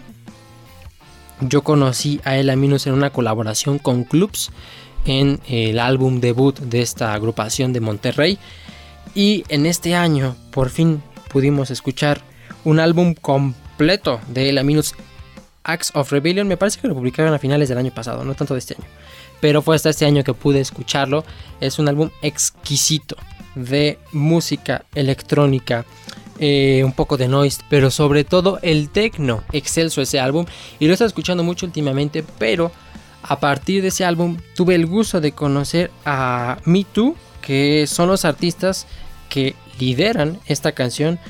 Yo 1.40 1.62
conocí 1.64 2.20
a 2.22 2.36
Ela 2.36 2.54
Minus 2.54 2.86
en 2.86 2.92
una 2.92 3.10
colaboración 3.10 3.80
con 3.80 4.04
Clubs 4.04 4.52
en 5.04 5.40
el 5.48 5.80
álbum 5.80 6.20
debut 6.20 6.56
de 6.60 6.82
esta 6.82 7.14
agrupación 7.14 7.72
de 7.72 7.80
Monterrey. 7.80 8.38
Y 9.12 9.42
en 9.48 9.66
este 9.66 9.96
año 9.96 10.36
por 10.52 10.70
fin 10.70 11.02
pudimos 11.32 11.72
escuchar 11.72 12.20
un 12.62 12.78
álbum 12.78 13.14
completo 13.14 14.20
de 14.28 14.50
Ela 14.50 14.62
Minus 14.62 14.94
Acts 15.64 15.90
of 15.94 16.10
Rebellion. 16.10 16.48
Me 16.48 16.56
parece 16.56 16.80
que 16.80 16.88
lo 16.88 16.94
publicaron 16.94 17.32
a 17.34 17.38
finales 17.38 17.68
del 17.68 17.78
año 17.78 17.90
pasado, 17.92 18.24
no 18.24 18.34
tanto 18.34 18.54
de 18.54 18.60
este 18.60 18.74
año. 18.74 18.86
Pero 19.40 19.62
fue 19.62 19.76
hasta 19.76 19.90
este 19.90 20.06
año 20.06 20.24
que 20.24 20.34
pude 20.34 20.60
escucharlo. 20.60 21.24
Es 21.60 21.78
un 21.78 21.88
álbum 21.88 22.10
exquisito 22.22 23.16
de 23.54 23.98
música 24.12 24.84
electrónica. 24.94 25.84
eh, 26.38 26.82
un 26.84 26.92
poco 26.92 27.16
de 27.16 27.28
noise, 27.28 27.62
pero 27.68 27.90
sobre 27.90 28.24
todo 28.24 28.58
el 28.62 28.88
techno, 28.88 29.44
excelso 29.52 30.02
ese 30.02 30.18
álbum. 30.18 30.44
Y 30.80 30.86
lo 30.86 30.90
he 30.90 30.94
estado 30.94 31.06
escuchando 31.06 31.44
mucho 31.44 31.66
últimamente, 31.66 32.24
pero 32.38 32.72
a 33.22 33.38
partir 33.38 33.82
de 33.82 33.88
ese 33.88 34.04
álbum 34.04 34.38
tuve 34.56 34.74
el 34.74 34.86
gusto 34.86 35.20
de 35.20 35.32
conocer 35.32 35.92
a 36.04 36.58
Me 36.64 36.84
Too, 36.84 37.14
que 37.42 37.86
son 37.86 38.08
los 38.08 38.24
artistas 38.24 38.86
que 39.28 39.54
lideran 39.78 40.40
esta 40.46 40.72
canción 40.72 41.20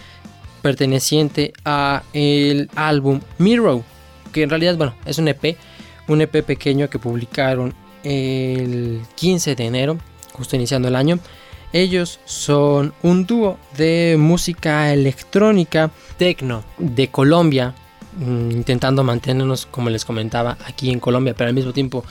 perteneciente 0.62 1.52
a 1.64 2.04
el 2.14 2.70
álbum 2.74 3.20
Mirror, 3.36 3.82
que 4.32 4.42
en 4.42 4.50
realidad, 4.50 4.76
bueno, 4.76 4.94
es 5.04 5.18
un 5.18 5.28
EP, 5.28 5.56
un 6.08 6.20
EP 6.20 6.44
pequeño 6.44 6.88
que 6.90 6.98
publicaron 6.98 7.74
el 8.02 9.00
15 9.14 9.54
de 9.54 9.64
enero, 9.64 9.98
justo 10.32 10.56
iniciando 10.56 10.88
el 10.88 10.96
año. 10.96 11.18
Ellos 11.72 12.20
son 12.24 12.92
un 13.02 13.26
dúo 13.26 13.58
de 13.76 14.16
música 14.18 14.92
electrónica 14.92 15.90
techno 16.18 16.64
de 16.78 17.08
Colombia, 17.08 17.74
mm, 18.16 18.50
intentando 18.50 19.04
mantenernos, 19.04 19.66
como 19.66 19.88
les 19.88 20.04
comentaba, 20.04 20.58
aquí 20.66 20.90
en 20.90 21.00
Colombia, 21.00 21.34
pero 21.34 21.48
al 21.48 21.54
mismo 21.54 21.72
tiempo 21.72 22.04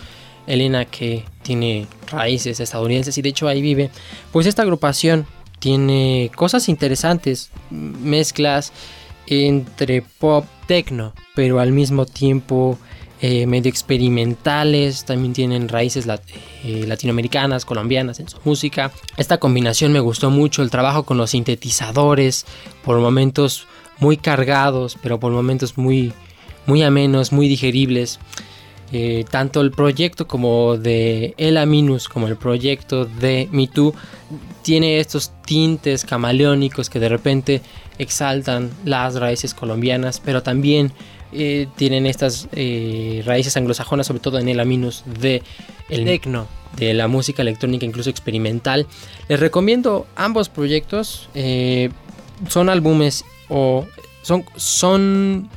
Elena 0.47 0.86
que 0.86 1.23
tiene 1.43 1.88
raíces 2.12 2.60
estadounidenses 2.60 3.17
y 3.17 3.21
de 3.21 3.29
hecho 3.29 3.47
ahí 3.47 3.62
vive, 3.62 3.91
pues 4.31 4.47
esta 4.47 4.63
agrupación 4.63 5.27
tiene 5.60 6.31
cosas 6.36 6.67
interesantes, 6.69 7.51
mezclas 7.69 8.73
entre 9.27 10.01
pop 10.01 10.45
techno, 10.67 11.13
pero 11.36 11.60
al 11.60 11.71
mismo 11.71 12.05
tiempo 12.05 12.77
eh, 13.23 13.45
medio 13.45 13.69
experimentales, 13.69 15.05
también 15.05 15.34
tienen 15.34 15.69
raíces 15.69 16.07
eh, 16.63 16.86
latinoamericanas, 16.88 17.65
colombianas 17.65 18.19
en 18.19 18.27
su 18.27 18.38
música. 18.43 18.91
Esta 19.15 19.38
combinación 19.38 19.91
me 19.91 19.99
gustó 19.99 20.31
mucho, 20.31 20.63
el 20.63 20.71
trabajo 20.71 21.03
con 21.03 21.17
los 21.17 21.29
sintetizadores, 21.29 22.47
por 22.84 22.99
momentos 22.99 23.67
muy 23.99 24.17
cargados, 24.17 24.97
pero 25.03 25.19
por 25.19 25.31
momentos 25.31 25.77
muy, 25.77 26.13
muy 26.65 26.81
amenos, 26.81 27.31
muy 27.31 27.47
digeribles. 27.47 28.19
Eh, 28.91 29.23
tanto 29.29 29.62
el 29.62 29.69
proyecto 29.71 30.27
como 30.27 30.75
de 30.75 31.36
Ela 31.38 31.65
Minus 31.65 32.10
como 32.10 32.27
el 32.27 32.36
proyecto 32.36 33.05
de 33.05 33.47
Me 33.51 33.67
Too 33.67 33.93
tiene 34.63 34.99
estos 34.99 35.31
tintes 35.45 36.03
camaleónicos 36.03 36.89
que 36.89 36.99
de 36.99 37.07
repente 37.07 37.62
exaltan 38.01 38.71
las 38.83 39.15
raíces 39.15 39.53
colombianas, 39.53 40.19
pero 40.19 40.41
también 40.41 40.91
eh, 41.31 41.67
tienen 41.75 42.05
estas 42.07 42.49
eh, 42.51 43.21
raíces 43.25 43.55
anglosajonas, 43.55 44.07
sobre 44.07 44.19
todo 44.19 44.39
en 44.39 44.49
Ela 44.49 44.65
Minus 44.65 45.03
de 45.05 45.43
el 45.89 46.05
techno, 46.05 46.47
de 46.77 46.93
la 46.93 47.07
música 47.07 47.41
electrónica 47.41 47.85
incluso 47.85 48.09
experimental. 48.09 48.87
Les 49.27 49.39
recomiendo 49.39 50.07
ambos 50.15 50.49
proyectos, 50.49 51.29
eh, 51.35 51.89
son 52.49 52.69
álbumes 52.69 53.23
o 53.49 53.85
son 54.23 54.45
son 54.55 55.49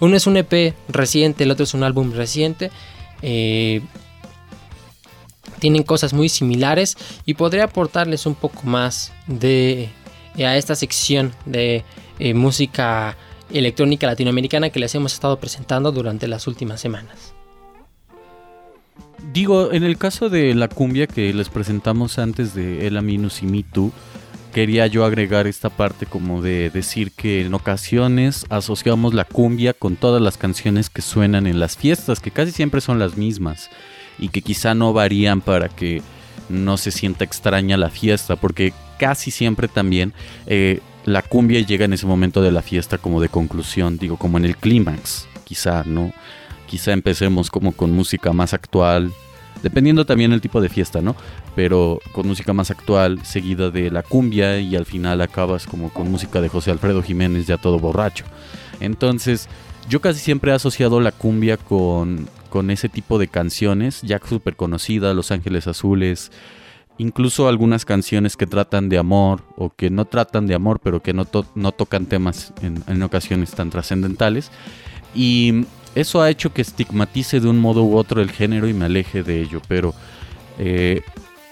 uno 0.00 0.16
es 0.16 0.26
un 0.26 0.36
EP 0.36 0.74
reciente, 0.88 1.44
el 1.44 1.50
otro 1.50 1.64
es 1.64 1.74
un 1.74 1.82
álbum 1.82 2.12
reciente. 2.12 2.70
Tienen 5.58 5.82
cosas 5.82 6.12
muy 6.12 6.28
similares 6.28 6.96
y 7.26 7.34
podría 7.34 7.64
aportarles 7.64 8.26
un 8.26 8.36
poco 8.36 8.62
más 8.64 9.12
de 9.26 9.88
a 10.44 10.56
esta 10.56 10.74
sección 10.74 11.32
de 11.46 11.84
eh, 12.18 12.34
música 12.34 13.16
electrónica 13.50 14.06
latinoamericana 14.06 14.70
que 14.70 14.80
les 14.80 14.94
hemos 14.94 15.14
estado 15.14 15.38
presentando 15.40 15.92
durante 15.92 16.28
las 16.28 16.46
últimas 16.46 16.80
semanas. 16.80 17.34
Digo, 19.32 19.72
en 19.72 19.84
el 19.84 19.98
caso 19.98 20.28
de 20.28 20.54
la 20.54 20.68
cumbia 20.68 21.06
que 21.06 21.32
les 21.32 21.48
presentamos 21.48 22.18
antes 22.18 22.54
de 22.54 22.86
El 22.86 22.96
Aminus 22.96 23.42
y 23.42 23.46
Me 23.46 23.62
Too, 23.62 23.92
quería 24.52 24.86
yo 24.86 25.04
agregar 25.04 25.46
esta 25.46 25.70
parte 25.70 26.06
como 26.06 26.40
de 26.40 26.70
decir 26.70 27.12
que 27.12 27.42
en 27.42 27.54
ocasiones 27.54 28.46
asociamos 28.48 29.14
la 29.14 29.24
cumbia 29.24 29.74
con 29.74 29.96
todas 29.96 30.22
las 30.22 30.38
canciones 30.38 30.88
que 30.88 31.02
suenan 31.02 31.46
en 31.46 31.60
las 31.60 31.76
fiestas, 31.76 32.20
que 32.20 32.30
casi 32.30 32.52
siempre 32.52 32.80
son 32.80 32.98
las 32.98 33.16
mismas 33.16 33.70
y 34.18 34.28
que 34.28 34.42
quizá 34.42 34.74
no 34.74 34.92
varían 34.92 35.40
para 35.40 35.68
que 35.68 36.02
no 36.48 36.76
se 36.76 36.90
sienta 36.90 37.24
extraña 37.24 37.76
la 37.76 37.90
fiesta, 37.90 38.36
porque 38.36 38.72
casi 38.98 39.30
siempre 39.30 39.68
también 39.68 40.12
eh, 40.46 40.80
la 41.04 41.22
cumbia 41.22 41.60
llega 41.60 41.86
en 41.86 41.92
ese 41.92 42.06
momento 42.06 42.42
de 42.42 42.52
la 42.52 42.62
fiesta 42.62 42.98
como 42.98 43.20
de 43.20 43.28
conclusión, 43.28 43.96
digo, 43.96 44.16
como 44.16 44.38
en 44.38 44.44
el 44.44 44.56
clímax, 44.56 45.26
quizá, 45.44 45.82
¿no? 45.84 46.12
Quizá 46.66 46.92
empecemos 46.92 47.50
como 47.50 47.72
con 47.72 47.92
música 47.92 48.32
más 48.34 48.52
actual, 48.52 49.12
dependiendo 49.62 50.04
también 50.04 50.32
el 50.32 50.40
tipo 50.40 50.60
de 50.60 50.68
fiesta, 50.68 51.00
¿no? 51.00 51.16
Pero 51.56 52.00
con 52.12 52.28
música 52.28 52.52
más 52.52 52.70
actual, 52.70 53.24
seguida 53.24 53.70
de 53.70 53.90
la 53.90 54.02
cumbia 54.02 54.60
y 54.60 54.76
al 54.76 54.84
final 54.84 55.20
acabas 55.22 55.66
como 55.66 55.90
con 55.90 56.10
música 56.10 56.40
de 56.40 56.48
José 56.48 56.70
Alfredo 56.70 57.02
Jiménez 57.02 57.46
ya 57.46 57.56
todo 57.56 57.78
borracho. 57.78 58.24
Entonces, 58.80 59.48
yo 59.88 60.00
casi 60.00 60.20
siempre 60.20 60.52
he 60.52 60.54
asociado 60.54 61.00
la 61.00 61.12
cumbia 61.12 61.56
con, 61.56 62.28
con 62.50 62.70
ese 62.70 62.88
tipo 62.88 63.18
de 63.18 63.28
canciones, 63.28 64.02
ya 64.02 64.20
súper 64.28 64.56
conocidas, 64.56 65.16
Los 65.16 65.30
Ángeles 65.30 65.66
Azules, 65.66 66.30
incluso 66.98 67.48
algunas 67.48 67.84
canciones 67.84 68.36
que 68.36 68.46
tratan 68.46 68.88
de 68.88 68.98
amor 68.98 69.42
o 69.56 69.70
que 69.70 69.88
no 69.88 70.04
tratan 70.04 70.46
de 70.46 70.54
amor, 70.54 70.80
pero 70.82 71.00
que 71.00 71.12
no, 71.12 71.24
to- 71.24 71.46
no 71.54 71.72
tocan 71.72 72.06
temas 72.06 72.52
en, 72.60 72.82
en 72.86 73.02
ocasiones 73.02 73.52
tan 73.52 73.70
trascendentales. 73.70 74.50
Y 75.14 75.64
eso 75.94 76.20
ha 76.20 76.30
hecho 76.30 76.52
que 76.52 76.62
estigmatice 76.62 77.40
de 77.40 77.48
un 77.48 77.58
modo 77.58 77.84
u 77.84 77.96
otro 77.96 78.20
el 78.20 78.30
género 78.30 78.68
y 78.68 78.74
me 78.74 78.84
aleje 78.84 79.22
de 79.22 79.40
ello, 79.40 79.62
pero 79.68 79.94
eh, 80.58 81.02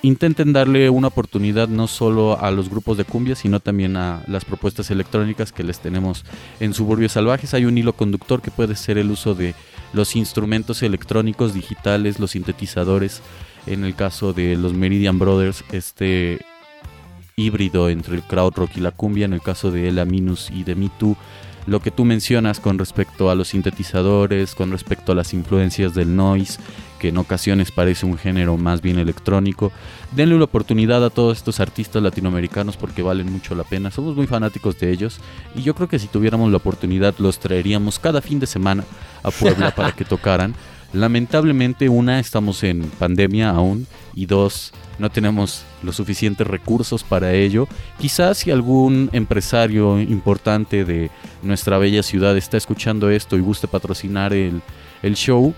intenten 0.02 0.52
darle 0.52 0.90
una 0.90 1.08
oportunidad 1.08 1.68
no 1.68 1.86
solo 1.88 2.38
a 2.38 2.50
los 2.50 2.68
grupos 2.68 2.96
de 2.96 3.04
cumbia, 3.04 3.34
sino 3.34 3.60
también 3.60 3.96
a 3.96 4.22
las 4.26 4.44
propuestas 4.44 4.90
electrónicas 4.90 5.52
que 5.52 5.64
les 5.64 5.80
tenemos 5.80 6.24
en 6.60 6.74
Suburbios 6.74 7.12
Salvajes. 7.12 7.54
Hay 7.54 7.64
un 7.64 7.78
hilo 7.78 7.94
conductor 7.94 8.42
que 8.42 8.50
puede 8.50 8.76
ser 8.76 8.98
el 8.98 9.10
uso 9.10 9.34
de 9.34 9.54
los 9.92 10.14
instrumentos 10.16 10.82
electrónicos 10.82 11.54
digitales, 11.54 12.20
los 12.20 12.32
sintetizadores, 12.32 13.22
en 13.66 13.84
el 13.84 13.94
caso 13.94 14.32
de 14.32 14.56
los 14.56 14.74
Meridian 14.74 15.18
Brothers, 15.18 15.64
este 15.72 16.40
híbrido 17.36 17.90
entre 17.90 18.14
el 18.14 18.22
crowd 18.22 18.54
rock 18.54 18.70
y 18.76 18.80
la 18.80 18.92
cumbia, 18.92 19.26
en 19.26 19.32
el 19.32 19.42
caso 19.42 19.70
de 19.70 19.88
Ela 19.88 20.04
Minus 20.04 20.50
y 20.50 20.64
de 20.64 20.74
Me 20.74 20.88
Too, 20.98 21.16
lo 21.66 21.80
que 21.80 21.90
tú 21.90 22.04
mencionas 22.04 22.60
con 22.60 22.78
respecto 22.78 23.28
a 23.28 23.34
los 23.34 23.48
sintetizadores, 23.48 24.54
con 24.54 24.70
respecto 24.70 25.12
a 25.12 25.14
las 25.16 25.34
influencias 25.34 25.94
del 25.94 26.14
noise, 26.14 26.60
que 27.00 27.08
en 27.08 27.18
ocasiones 27.18 27.72
parece 27.72 28.06
un 28.06 28.16
género 28.16 28.56
más 28.56 28.80
bien 28.80 28.98
electrónico. 28.98 29.72
Denle 30.12 30.36
una 30.36 30.44
oportunidad 30.44 31.04
a 31.04 31.10
todos 31.10 31.36
estos 31.36 31.58
artistas 31.58 32.02
latinoamericanos 32.02 32.76
porque 32.76 33.02
valen 33.02 33.30
mucho 33.30 33.54
la 33.54 33.64
pena. 33.64 33.90
Somos 33.90 34.14
muy 34.14 34.26
fanáticos 34.28 34.78
de 34.78 34.92
ellos 34.92 35.18
y 35.54 35.62
yo 35.62 35.74
creo 35.74 35.88
que 35.88 35.98
si 35.98 36.06
tuviéramos 36.06 36.50
la 36.50 36.58
oportunidad 36.58 37.14
los 37.18 37.40
traeríamos 37.40 37.98
cada 37.98 38.22
fin 38.22 38.38
de 38.38 38.46
semana 38.46 38.84
a 39.22 39.30
Puebla 39.30 39.70
para 39.76 39.92
que 39.92 40.04
tocaran. 40.04 40.54
Lamentablemente, 40.96 41.90
una, 41.90 42.18
estamos 42.18 42.64
en 42.64 42.80
pandemia 42.98 43.50
aún 43.50 43.86
y 44.14 44.24
dos, 44.24 44.72
no 44.98 45.10
tenemos 45.10 45.62
los 45.82 45.96
suficientes 45.96 46.46
recursos 46.46 47.04
para 47.04 47.34
ello. 47.34 47.68
Quizás 47.98 48.38
si 48.38 48.50
algún 48.50 49.10
empresario 49.12 50.00
importante 50.00 50.86
de 50.86 51.10
nuestra 51.42 51.76
bella 51.76 52.02
ciudad 52.02 52.34
está 52.38 52.56
escuchando 52.56 53.10
esto 53.10 53.36
y 53.36 53.40
guste 53.40 53.68
patrocinar 53.68 54.32
el, 54.32 54.62
el 55.02 55.16
show, 55.16 55.52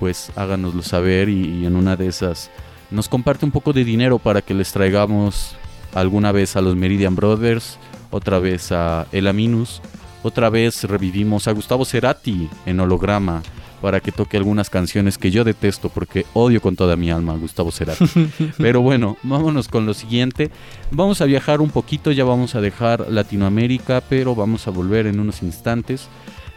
pues 0.00 0.32
háganoslo 0.34 0.82
saber 0.82 1.28
y, 1.28 1.60
y 1.60 1.66
en 1.66 1.76
una 1.76 1.94
de 1.94 2.08
esas 2.08 2.50
nos 2.90 3.08
comparte 3.08 3.44
un 3.44 3.52
poco 3.52 3.72
de 3.72 3.84
dinero 3.84 4.18
para 4.18 4.42
que 4.42 4.52
les 4.52 4.72
traigamos 4.72 5.54
alguna 5.94 6.32
vez 6.32 6.56
a 6.56 6.60
los 6.60 6.74
Meridian 6.74 7.14
Brothers, 7.14 7.78
otra 8.10 8.40
vez 8.40 8.72
a 8.72 9.06
El 9.12 9.28
Aminus, 9.28 9.80
otra 10.24 10.50
vez 10.50 10.82
revivimos 10.82 11.46
a 11.46 11.52
Gustavo 11.52 11.84
Cerati 11.84 12.50
en 12.66 12.80
holograma 12.80 13.44
para 13.80 14.00
que 14.00 14.12
toque 14.12 14.36
algunas 14.36 14.70
canciones 14.70 15.18
que 15.18 15.30
yo 15.30 15.44
detesto 15.44 15.88
porque 15.88 16.26
odio 16.32 16.60
con 16.60 16.76
toda 16.76 16.96
mi 16.96 17.10
alma 17.10 17.34
a 17.34 17.36
Gustavo 17.36 17.70
Cerati. 17.70 18.04
Pero 18.58 18.80
bueno, 18.80 19.16
vámonos 19.22 19.68
con 19.68 19.86
lo 19.86 19.94
siguiente. 19.94 20.50
Vamos 20.90 21.20
a 21.20 21.26
viajar 21.26 21.60
un 21.60 21.70
poquito, 21.70 22.12
ya 22.12 22.24
vamos 22.24 22.54
a 22.54 22.60
dejar 22.60 23.10
Latinoamérica, 23.10 24.00
pero 24.08 24.34
vamos 24.34 24.66
a 24.66 24.70
volver 24.70 25.06
en 25.06 25.20
unos 25.20 25.42
instantes. 25.42 26.08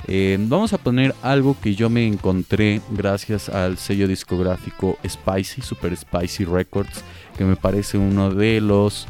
Eh, 0.08 0.38
vamos 0.40 0.74
a 0.74 0.78
poner 0.78 1.14
algo 1.22 1.56
que 1.62 1.76
yo 1.76 1.90
me 1.90 2.08
encontré 2.08 2.82
gracias 2.92 3.50
al 3.50 3.78
sello 3.78 4.08
discográfico 4.08 4.98
Spicy, 5.08 5.62
Super 5.62 5.96
Spicy 5.96 6.46
Records, 6.46 7.04
que 7.38 7.44
me 7.44 7.56
parece 7.56 7.98
uno 7.98 8.32
de 8.34 8.62
los 8.62 9.08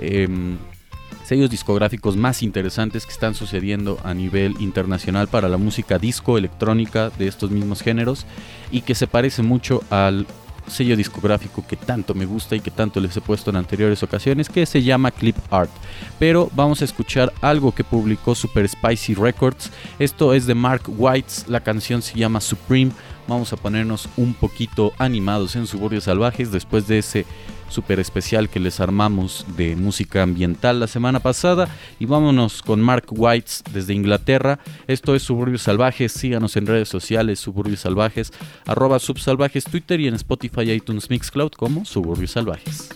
em, 0.00 0.56
sellos 1.32 1.48
discográficos 1.48 2.14
más 2.14 2.42
interesantes 2.42 3.06
que 3.06 3.12
están 3.12 3.34
sucediendo 3.34 3.98
a 4.04 4.12
nivel 4.12 4.54
internacional 4.60 5.28
para 5.28 5.48
la 5.48 5.56
música 5.56 5.98
disco, 5.98 6.36
electrónica 6.36 7.08
de 7.08 7.26
estos 7.26 7.50
mismos 7.50 7.80
géneros 7.80 8.26
y 8.70 8.82
que 8.82 8.94
se 8.94 9.06
parece 9.06 9.40
mucho 9.40 9.82
al 9.88 10.26
sello 10.66 10.94
discográfico 10.94 11.64
que 11.66 11.76
tanto 11.76 12.12
me 12.12 12.26
gusta 12.26 12.54
y 12.54 12.60
que 12.60 12.70
tanto 12.70 13.00
les 13.00 13.16
he 13.16 13.22
puesto 13.22 13.48
en 13.48 13.56
anteriores 13.56 14.02
ocasiones, 14.02 14.50
que 14.50 14.66
se 14.66 14.82
llama 14.82 15.10
Clip 15.10 15.36
Art. 15.50 15.70
Pero 16.18 16.50
vamos 16.54 16.82
a 16.82 16.84
escuchar 16.84 17.32
algo 17.40 17.72
que 17.72 17.82
publicó 17.82 18.34
Super 18.34 18.68
Spicy 18.68 19.14
Records. 19.14 19.70
Esto 19.98 20.34
es 20.34 20.44
de 20.44 20.54
Mark 20.54 20.82
Whites, 20.86 21.46
la 21.48 21.60
canción 21.60 22.02
se 22.02 22.18
llama 22.18 22.42
Supreme. 22.42 22.92
Vamos 23.28 23.52
a 23.52 23.56
ponernos 23.56 24.08
un 24.16 24.34
poquito 24.34 24.92
animados 24.98 25.56
en 25.56 25.66
Suburbios 25.66 26.04
Salvajes 26.04 26.50
después 26.50 26.86
de 26.86 26.98
ese 26.98 27.26
super 27.68 27.98
especial 27.98 28.48
que 28.48 28.60
les 28.60 28.80
armamos 28.80 29.46
de 29.56 29.74
música 29.76 30.22
ambiental 30.22 30.80
la 30.80 30.86
semana 30.86 31.20
pasada. 31.20 31.68
Y 31.98 32.06
vámonos 32.06 32.62
con 32.62 32.80
Mark 32.80 33.06
Whites 33.10 33.64
desde 33.72 33.94
Inglaterra. 33.94 34.58
Esto 34.86 35.14
es 35.14 35.22
Suburbios 35.22 35.62
Salvajes. 35.62 36.12
Síganos 36.12 36.56
en 36.56 36.66
redes 36.66 36.88
sociales, 36.88 37.40
Suburbios 37.40 37.80
Salvajes, 37.80 38.32
arroba 38.66 38.98
Subsalvajes, 38.98 39.64
Twitter 39.64 40.00
y 40.00 40.08
en 40.08 40.14
Spotify, 40.14 40.72
iTunes, 40.72 41.08
Mixcloud 41.08 41.52
como 41.52 41.84
Suburbios 41.84 42.32
Salvajes. 42.32 42.90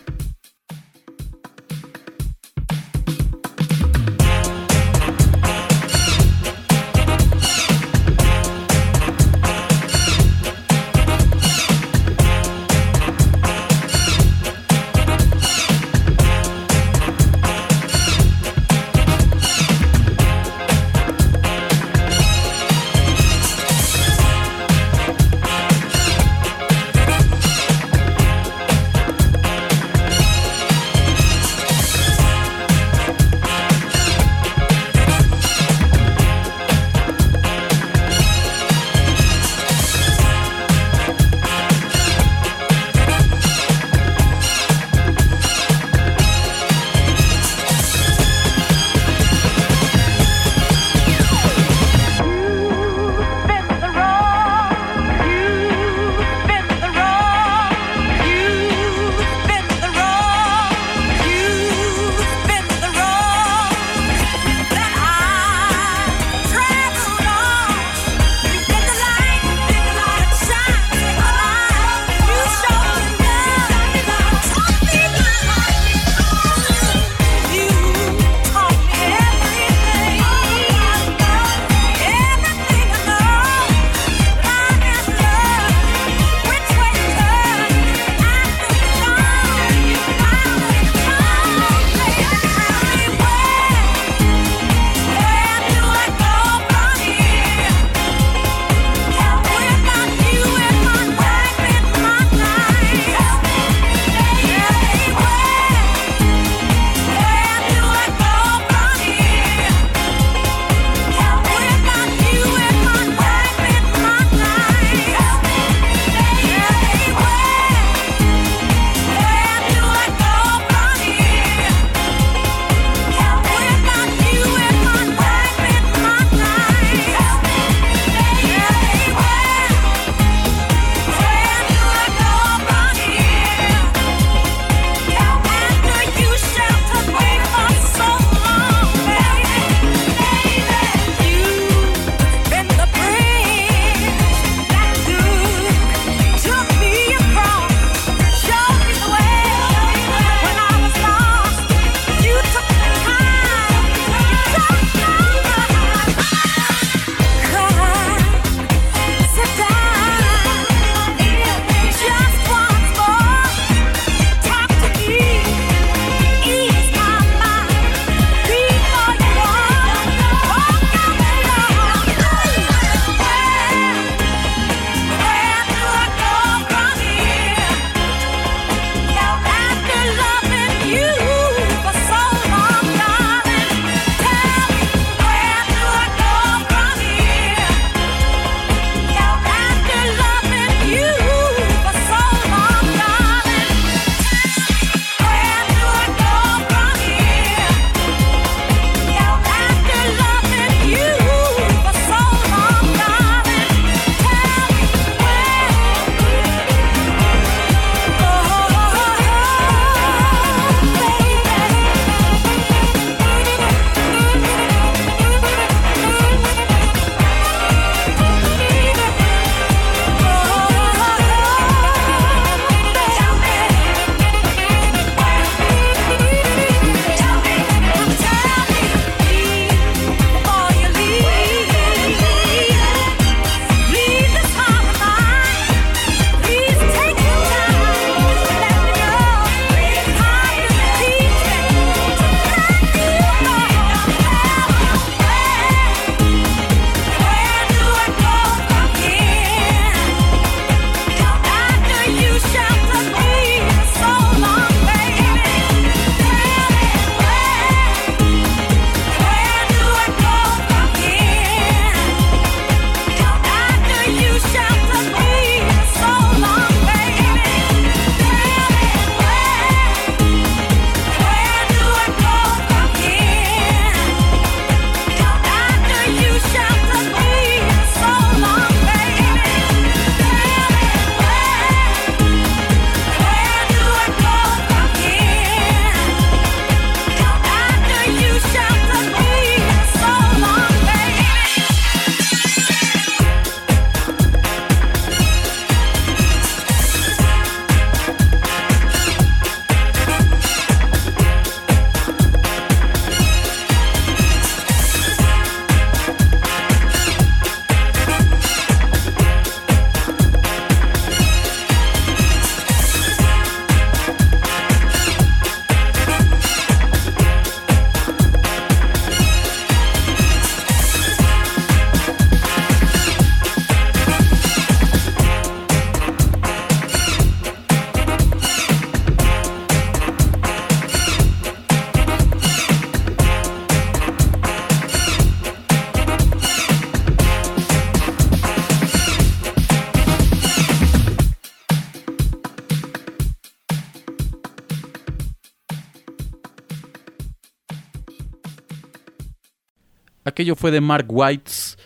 Aquello 350.26 350.56
fue 350.56 350.70
de 350.70 350.80
Mark 350.80 351.06
Whites. 351.08 351.78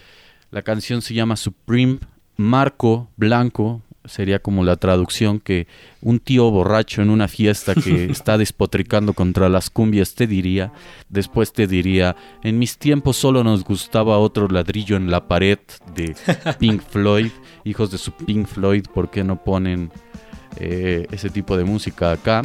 La 0.50 0.62
canción 0.62 1.02
se 1.02 1.14
llama 1.14 1.36
Supreme. 1.36 1.98
Marco 2.36 3.08
Blanco 3.16 3.82
sería 4.06 4.38
como 4.40 4.64
la 4.64 4.76
traducción 4.76 5.40
que 5.40 5.66
un 6.00 6.20
tío 6.20 6.50
borracho 6.50 7.02
en 7.02 7.10
una 7.10 7.28
fiesta 7.28 7.74
que 7.74 8.04
está 8.10 8.38
despotricando 8.38 9.12
contra 9.12 9.50
las 9.50 9.68
cumbias 9.68 10.14
te 10.14 10.26
diría, 10.26 10.72
después 11.10 11.52
te 11.52 11.66
diría, 11.66 12.16
en 12.42 12.58
mis 12.58 12.78
tiempos 12.78 13.18
solo 13.18 13.44
nos 13.44 13.62
gustaba 13.62 14.18
otro 14.18 14.48
ladrillo 14.48 14.96
en 14.96 15.10
la 15.10 15.28
pared 15.28 15.58
de 15.94 16.16
Pink 16.58 16.82
Floyd, 16.90 17.30
hijos 17.64 17.90
de 17.90 17.98
su 17.98 18.12
Pink 18.12 18.46
Floyd, 18.46 18.86
¿por 18.92 19.10
qué 19.10 19.22
no 19.22 19.44
ponen 19.44 19.92
eh, 20.56 21.06
ese 21.10 21.28
tipo 21.28 21.58
de 21.58 21.64
música 21.64 22.12
acá? 22.12 22.42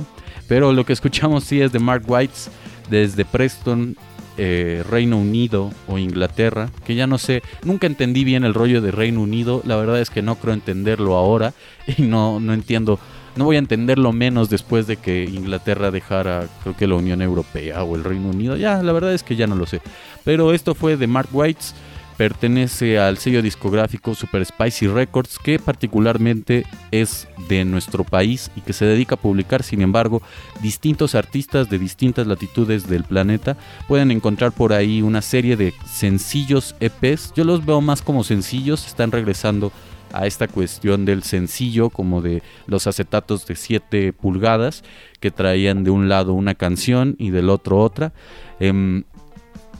Pero 0.49 0.73
lo 0.73 0.85
que 0.85 0.93
escuchamos 0.93 1.45
sí 1.45 1.61
es 1.61 1.71
de 1.71 1.79
Mark 1.79 2.03
Whites 2.05 2.51
desde 2.89 3.23
Preston, 3.23 3.95
eh, 4.37 4.83
Reino 4.89 5.17
Unido 5.17 5.71
o 5.87 5.97
Inglaterra, 5.97 6.69
que 6.85 6.95
ya 6.95 7.07
no 7.07 7.17
sé, 7.17 7.41
nunca 7.63 7.87
entendí 7.87 8.23
bien 8.23 8.43
el 8.43 8.53
rollo 8.53 8.81
de 8.81 8.91
Reino 8.91 9.21
Unido, 9.21 9.61
la 9.65 9.75
verdad 9.75 10.01
es 10.01 10.09
que 10.09 10.21
no 10.21 10.35
creo 10.35 10.53
entenderlo 10.53 11.15
ahora 11.15 11.53
y 11.97 12.01
no, 12.01 12.39
no 12.39 12.53
entiendo, 12.53 12.99
no 13.35 13.45
voy 13.45 13.55
a 13.55 13.59
entenderlo 13.59 14.11
menos 14.11 14.49
después 14.49 14.87
de 14.87 14.97
que 14.97 15.23
Inglaterra 15.25 15.91
dejara, 15.91 16.47
creo 16.63 16.75
que 16.75 16.87
la 16.87 16.95
Unión 16.95 17.21
Europea 17.21 17.83
o 17.83 17.95
el 17.95 18.03
Reino 18.03 18.29
Unido, 18.29 18.57
ya, 18.57 18.81
la 18.83 18.91
verdad 18.91 19.13
es 19.13 19.23
que 19.23 19.35
ya 19.35 19.47
no 19.47 19.55
lo 19.55 19.65
sé. 19.65 19.81
Pero 20.23 20.53
esto 20.53 20.73
fue 20.75 20.97
de 20.97 21.07
Mark 21.07 21.29
Whites 21.31 21.75
pertenece 22.17 22.97
al 22.99 23.17
sello 23.17 23.41
discográfico 23.41 24.15
Super 24.15 24.45
Spicy 24.45 24.87
Records, 24.87 25.37
que 25.39 25.59
particularmente 25.59 26.65
es 26.91 27.27
de 27.49 27.65
nuestro 27.65 28.03
país 28.03 28.51
y 28.55 28.61
que 28.61 28.73
se 28.73 28.85
dedica 28.85 29.15
a 29.15 29.19
publicar, 29.19 29.63
sin 29.63 29.81
embargo, 29.81 30.21
distintos 30.61 31.15
artistas 31.15 31.69
de 31.69 31.79
distintas 31.79 32.27
latitudes 32.27 32.87
del 32.87 33.03
planeta. 33.03 33.57
Pueden 33.87 34.11
encontrar 34.11 34.51
por 34.51 34.73
ahí 34.73 35.01
una 35.01 35.21
serie 35.21 35.57
de 35.57 35.73
sencillos 35.85 36.75
EPs. 36.79 37.33
Yo 37.35 37.43
los 37.43 37.65
veo 37.65 37.81
más 37.81 38.01
como 38.01 38.23
sencillos, 38.23 38.87
están 38.87 39.11
regresando 39.11 39.71
a 40.13 40.27
esta 40.27 40.47
cuestión 40.47 41.03
del 41.03 41.23
sencillo, 41.23 41.89
como 41.89 42.21
de 42.21 42.41
los 42.67 42.87
acetatos 42.87 43.45
de 43.45 43.55
7 43.57 44.13
pulgadas, 44.13 44.83
que 45.19 45.29
traían 45.29 45.83
de 45.83 45.91
un 45.91 46.07
lado 46.07 46.33
una 46.33 46.55
canción 46.55 47.15
y 47.19 47.31
del 47.31 47.49
otro 47.49 47.79
otra. 47.79 48.13
Em, 48.61 49.03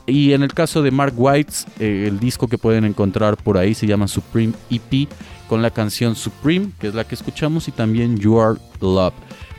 y 0.06 0.32
en 0.32 0.42
el 0.42 0.54
caso 0.54 0.82
de 0.82 0.90
Mark 0.90 1.14
Whites, 1.16 1.66
eh, 1.80 2.06
el 2.08 2.20
disco 2.20 2.46
que 2.46 2.58
pueden 2.58 2.84
encontrar 2.84 3.36
por 3.36 3.58
ahí 3.58 3.74
se 3.74 3.86
llama 3.86 4.06
Supreme 4.06 4.52
EP 4.70 5.08
con 5.48 5.62
la 5.62 5.70
canción 5.70 6.14
Supreme, 6.14 6.70
que 6.78 6.88
es 6.88 6.94
la 6.94 7.04
que 7.04 7.14
escuchamos, 7.14 7.66
y 7.68 7.72
también 7.72 8.16
You 8.16 8.40
Are 8.40 8.58
Love. 8.80 9.14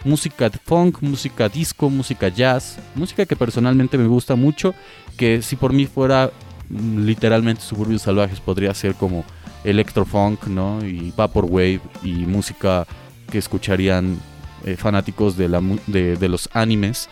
Música 0.05 0.49
de 0.49 0.57
funk, 0.57 1.01
música 1.01 1.49
disco, 1.49 1.89
música 1.89 2.29
jazz, 2.29 2.79
música 2.95 3.25
que 3.25 3.35
personalmente 3.35 3.97
me 3.97 4.07
gusta 4.07 4.35
mucho, 4.35 4.73
que 5.17 5.41
si 5.41 5.57
por 5.57 5.73
mí 5.73 5.85
fuera 5.85 6.31
mm, 6.69 6.99
literalmente 6.99 7.61
Suburbios 7.61 8.03
Salvajes 8.03 8.39
podría 8.39 8.73
ser 8.73 8.95
como 8.95 9.25
electrofunk, 9.65 10.47
¿no? 10.47 10.85
Y 10.85 11.11
vaporwave 11.15 11.81
y 12.03 12.11
música 12.11 12.87
que 13.29 13.37
escucharían 13.37 14.17
eh, 14.65 14.77
fanáticos 14.77 15.35
de, 15.35 15.49
la, 15.49 15.61
de, 15.87 16.15
de 16.15 16.29
los 16.29 16.49
animes 16.53 17.09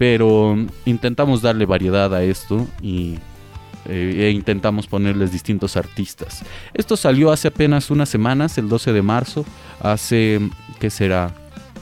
pero 0.00 0.56
intentamos 0.86 1.42
darle 1.42 1.66
variedad 1.66 2.14
a 2.14 2.22
esto 2.22 2.66
y 2.80 3.18
eh, 3.84 4.28
e 4.28 4.30
intentamos 4.30 4.86
ponerles 4.86 5.30
distintos 5.30 5.76
artistas. 5.76 6.42
Esto 6.72 6.96
salió 6.96 7.30
hace 7.30 7.48
apenas 7.48 7.90
unas 7.90 8.08
semanas, 8.08 8.56
el 8.56 8.70
12 8.70 8.94
de 8.94 9.02
marzo, 9.02 9.44
hace, 9.78 10.40
¿qué 10.78 10.88
será? 10.88 11.34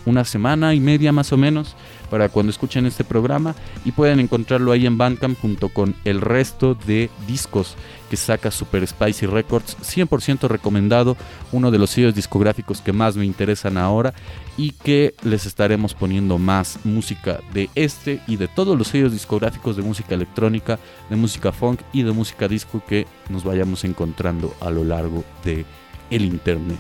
Una 0.05 0.25
semana 0.25 0.75
y 0.75 0.81
media 0.81 1.13
más 1.13 1.33
o 1.33 1.37
menos 1.37 1.77
para 2.11 2.29
cuando 2.29 2.51
escuchen 2.51 2.87
este 2.87 3.05
programa 3.05 3.55
y 3.85 3.93
pueden 3.93 4.21
encontrarlo 4.21 4.73
ahí 4.73 4.87
en 4.87 4.99
Bandcamp 4.99 5.39
junto 5.41 5.69
con 5.69 5.95
el 6.05 6.21
resto 6.21 6.75
de 6.75 7.11
discos 7.27 7.77
que 8.09 8.17
saca 8.17 8.51
Super 8.51 8.87
Spicy 8.87 9.27
Records, 9.27 9.77
100% 9.79 10.49
recomendado, 10.49 11.17
uno 11.53 11.71
de 11.71 11.79
los 11.79 11.91
sellos 11.91 12.15
discográficos 12.15 12.81
que 12.81 12.93
más 12.93 13.17
me 13.17 13.27
interesan 13.27 13.77
ahora 13.77 14.15
y 14.57 14.73
que 14.73 15.15
les 15.23 15.47
estaremos 15.47 15.95
poniendo 15.95 16.39
más 16.39 16.81
música 16.85 17.41
de 17.53 17.69
este 17.75 18.21
y 18.27 18.37
de 18.37 18.49
todos 18.49 18.77
los 18.79 18.89
sellos 18.89 19.13
discográficos 19.13 19.77
de 19.77 19.83
música 19.83 20.15
electrónica, 20.15 20.79
de 21.11 21.17
música 21.17 21.53
funk 21.53 21.81
y 21.93 22.03
de 22.03 22.13
música 22.13 22.49
disco 22.49 22.83
que 22.87 23.07
nos 23.29 23.45
vayamos 23.45 23.85
encontrando 23.85 24.55
a 24.61 24.71
lo 24.71 24.85
largo 24.85 25.25
de 25.45 25.65
el 26.11 26.25
internet, 26.25 26.79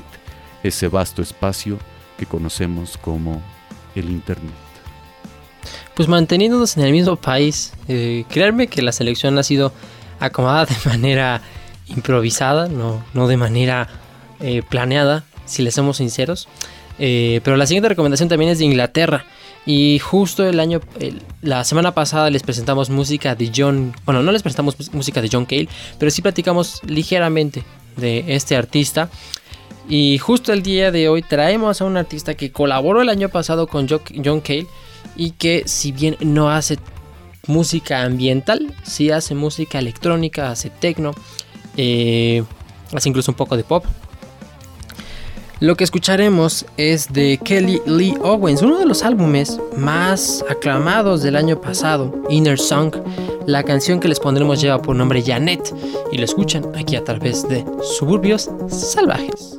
ese 0.63 0.89
vasto 0.89 1.23
espacio 1.23 1.79
que 2.17 2.27
conocemos 2.27 2.99
como 2.99 3.43
el 3.95 4.11
internet. 4.11 4.68
Pues 5.99 6.07
manteniéndonos 6.09 6.77
en 6.77 6.85
el 6.85 6.93
mismo 6.93 7.17
país, 7.17 7.73
eh, 7.89 8.23
créanme 8.31 8.69
que 8.69 8.83
la 8.83 8.93
selección 8.93 9.37
ha 9.37 9.43
sido 9.43 9.73
acomodada 10.21 10.67
de 10.67 10.77
manera 10.89 11.43
improvisada, 11.89 12.69
no, 12.69 13.05
no 13.15 13.27
de 13.27 13.37
manera 13.37 13.89
eh, 14.39 14.63
planeada, 14.69 15.25
si 15.45 15.63
les 15.63 15.75
somos 15.75 15.97
sinceros. 15.97 16.47
Eh, 17.01 17.41
pero 17.43 17.57
la 17.57 17.67
siguiente 17.67 17.89
recomendación 17.89 18.29
también 18.29 18.53
es 18.53 18.59
de 18.61 18.67
Inglaterra. 18.67 19.25
Y 19.67 19.99
justo 19.99 20.47
el 20.47 20.61
año, 20.61 20.81
la 21.43 21.65
semana 21.65 21.93
pasada 21.95 22.31
les 22.31 22.45
presentamos 22.45 22.91
música 22.91 23.35
de 23.35 23.51
John. 23.55 23.93
Bueno, 24.07 24.23
no 24.23 24.31
les 24.31 24.43
presentamos 24.45 24.79
mus- 24.79 24.95
música 24.95 25.21
de 25.21 25.29
John 25.33 25.47
Cale, 25.47 25.69
pero 25.99 26.13
sí 26.13 26.23
platicamos 26.23 26.81
ligeramente 26.87 27.65
de 27.97 28.25
este 28.29 28.55
artista. 28.55 29.11
Y 29.89 30.19
justo 30.19 30.53
el 30.53 30.63
día 30.63 30.93
de 30.93 31.09
hoy 31.09 31.23
traemos 31.23 31.81
a 31.81 31.85
un 31.87 31.97
artista 31.97 32.35
que 32.35 32.53
colaboró 32.53 33.03
el 33.03 33.09
año 33.09 33.29
pasado 33.31 33.67
con 33.67 33.89
Jo- 33.89 34.01
John 34.25 34.41
Cale 34.41 34.67
y 35.19 35.33
que 35.33 35.65
si 35.67 35.93
bien 35.93 36.17
no 36.21 36.49
hace 36.49 36.79
música 37.47 38.03
ambiental, 38.05 38.75
sí 38.85 39.11
hace 39.11 39.35
música 39.35 39.79
electrónica, 39.79 40.51
hace 40.51 40.71
techno, 40.71 41.13
eh, 41.77 42.43
hace 42.95 43.11
incluso 43.11 43.33
un 43.33 43.37
poco 43.37 43.59
de 43.59 43.65
pop. 43.65 43.85
Lo 45.61 45.77
que 45.77 45.83
escucharemos 45.83 46.67
es 46.77 47.13
de 47.13 47.41
Kelly 47.45 47.83
Lee 47.85 48.15
Owens, 48.23 48.63
uno 48.63 48.79
de 48.79 48.87
los 48.87 49.03
álbumes 49.03 49.59
más 49.77 50.45
aclamados 50.49 51.21
del 51.25 51.35
año 51.35 51.61
pasado, 51.61 52.15
Inner 52.31 52.61
Song. 52.61 52.95
La 53.45 53.65
canción 53.65 53.99
que 53.99 54.07
les 54.07 54.21
pondremos 54.21 54.61
lleva 54.61 54.81
por 54.81 54.95
nombre 54.95 55.21
Janet 55.21 55.75
y 56.13 56.19
lo 56.19 56.25
escuchan 56.25 56.65
aquí 56.77 56.95
a 56.95 57.03
través 57.03 57.49
de 57.49 57.65
Suburbios 57.83 58.49
Salvajes. 58.69 59.58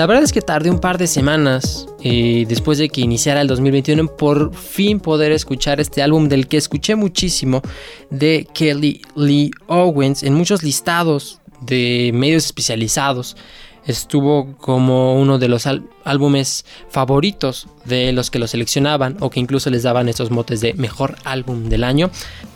La 0.00 0.06
verdad 0.06 0.24
es 0.24 0.32
que 0.32 0.40
tardé 0.40 0.70
un 0.70 0.78
par 0.78 0.96
de 0.96 1.06
semanas 1.06 1.86
eh, 2.02 2.46
después 2.48 2.78
de 2.78 2.88
que 2.88 3.02
iniciara 3.02 3.42
el 3.42 3.48
2021 3.48 4.00
en 4.00 4.08
por 4.08 4.54
fin 4.54 4.98
poder 4.98 5.30
escuchar 5.30 5.78
este 5.78 6.00
álbum 6.00 6.26
del 6.26 6.48
que 6.48 6.56
escuché 6.56 6.94
muchísimo 6.94 7.60
de 8.08 8.48
Kelly 8.54 9.02
Lee 9.14 9.50
Owens 9.66 10.22
en 10.22 10.32
muchos 10.32 10.62
listados 10.62 11.42
de 11.60 12.12
medios 12.14 12.46
especializados 12.46 13.36
estuvo 13.90 14.56
como 14.56 15.14
uno 15.20 15.38
de 15.38 15.48
los 15.48 15.68
álbumes 16.04 16.64
favoritos 16.88 17.68
de 17.84 18.12
los 18.12 18.30
que 18.30 18.38
lo 18.38 18.46
seleccionaban 18.46 19.16
o 19.20 19.30
que 19.30 19.40
incluso 19.40 19.68
les 19.70 19.82
daban 19.82 20.08
estos 20.08 20.30
motes 20.30 20.60
de 20.60 20.74
mejor 20.74 21.16
álbum 21.24 21.68
del 21.68 21.84
año. 21.84 22.10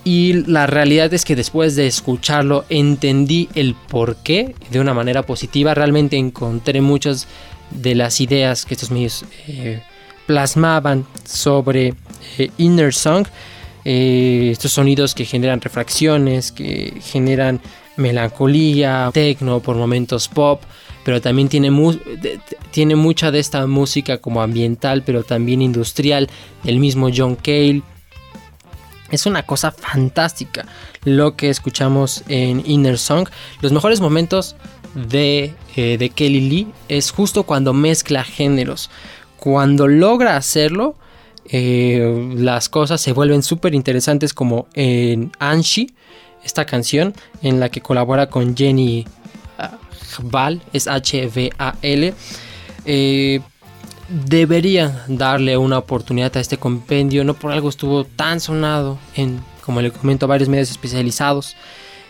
Y 0.05 0.45
la 0.47 0.67
realidad 0.67 1.13
es 1.13 1.25
que 1.25 1.37
después 1.37 1.77
de 1.77 1.87
escucharlo 1.87 2.65
entendí 2.69 3.49
el 3.55 3.75
por 3.75 4.17
qué 4.17 4.55
de 4.71 4.81
una 4.81 4.95
manera 4.95 5.23
positiva. 5.25 5.75
Realmente 5.75 6.17
encontré 6.17 6.81
muchas 6.81 7.27
de 7.71 7.95
las 7.95 8.21
ideas 8.21 8.65
que 8.65 8.75
estos 8.75 8.91
medios 8.91 9.25
eh, 9.49 9.83
plasmaban 10.27 11.07
sobre 11.25 11.95
eh, 12.39 12.51
Inner 12.59 12.95
Song. 12.95 13.27
Eh, 13.85 14.49
estos 14.51 14.73
sonidos 14.73 15.15
que 15.15 15.27
generan 15.27 15.61
refracciones, 15.61 16.53
que 16.53 16.95
generan 17.03 17.61
melancolía, 17.97 19.11
techno, 19.13 19.61
por 19.61 19.77
momentos 19.77 20.29
pop, 20.29 20.63
pero 21.05 21.21
también 21.21 21.49
tiene, 21.49 21.71
tiene 22.71 22.97
mucha 22.97 23.31
de 23.31 23.39
esta 23.39 23.67
música 23.67 24.19
como 24.19 24.43
ambiental, 24.43 25.03
pero 25.05 25.23
también 25.23 25.63
industrial, 25.63 26.29
el 26.65 26.79
mismo 26.79 27.09
John 27.15 27.37
Cale. 27.37 27.83
Es 29.11 29.27
una 29.27 29.45
cosa 29.45 29.71
fantástica 29.71 30.67
lo 31.05 31.37
que 31.37 31.51
escuchamos 31.51 32.25
en 32.29 32.63
Inner 32.67 32.99
Song. 32.99 33.29
Los 33.61 33.71
mejores 33.73 34.01
momentos 34.01 34.57
de, 34.95 35.55
eh, 35.77 35.99
de 35.99 36.11
Kelly 36.11 36.41
Lee 36.41 36.67
es 36.89 37.11
justo 37.11 37.45
cuando 37.45 37.73
mezcla 37.73 38.25
géneros. 38.25 38.91
Cuando 39.37 39.87
logra 39.87 40.37
hacerlo, 40.37 40.97
eh, 41.47 42.33
las 42.37 42.69
cosas 42.71 43.01
se 43.01 43.13
vuelven 43.13 43.43
súper 43.43 43.75
interesantes 43.75 44.33
como 44.33 44.67
en 44.73 45.33
Anshi, 45.39 45.95
esta 46.43 46.65
canción 46.65 47.15
en 47.43 47.61
la 47.61 47.69
que 47.69 47.81
colabora 47.81 48.29
con 48.29 48.57
Jenny 48.57 49.07
Val, 50.23 50.63
es 50.73 50.89
H-V-A-L. 50.89 52.15
Eh, 52.87 53.41
debería 54.09 55.05
darle 55.09 55.57
una 55.57 55.79
oportunidad 55.79 56.37
a 56.37 56.41
este 56.41 56.59
compendio, 56.59 57.25
no 57.25 57.35
por 57.35 57.53
algo 57.53 57.69
estuvo 57.69 58.05
tan 58.05 58.41
sonado 58.41 58.99
en, 59.17 59.41
como 59.65 59.81
le 59.81 59.91
comento, 59.91 60.27
varios 60.27 60.49
medios 60.49 60.71
especializados. 60.71 61.57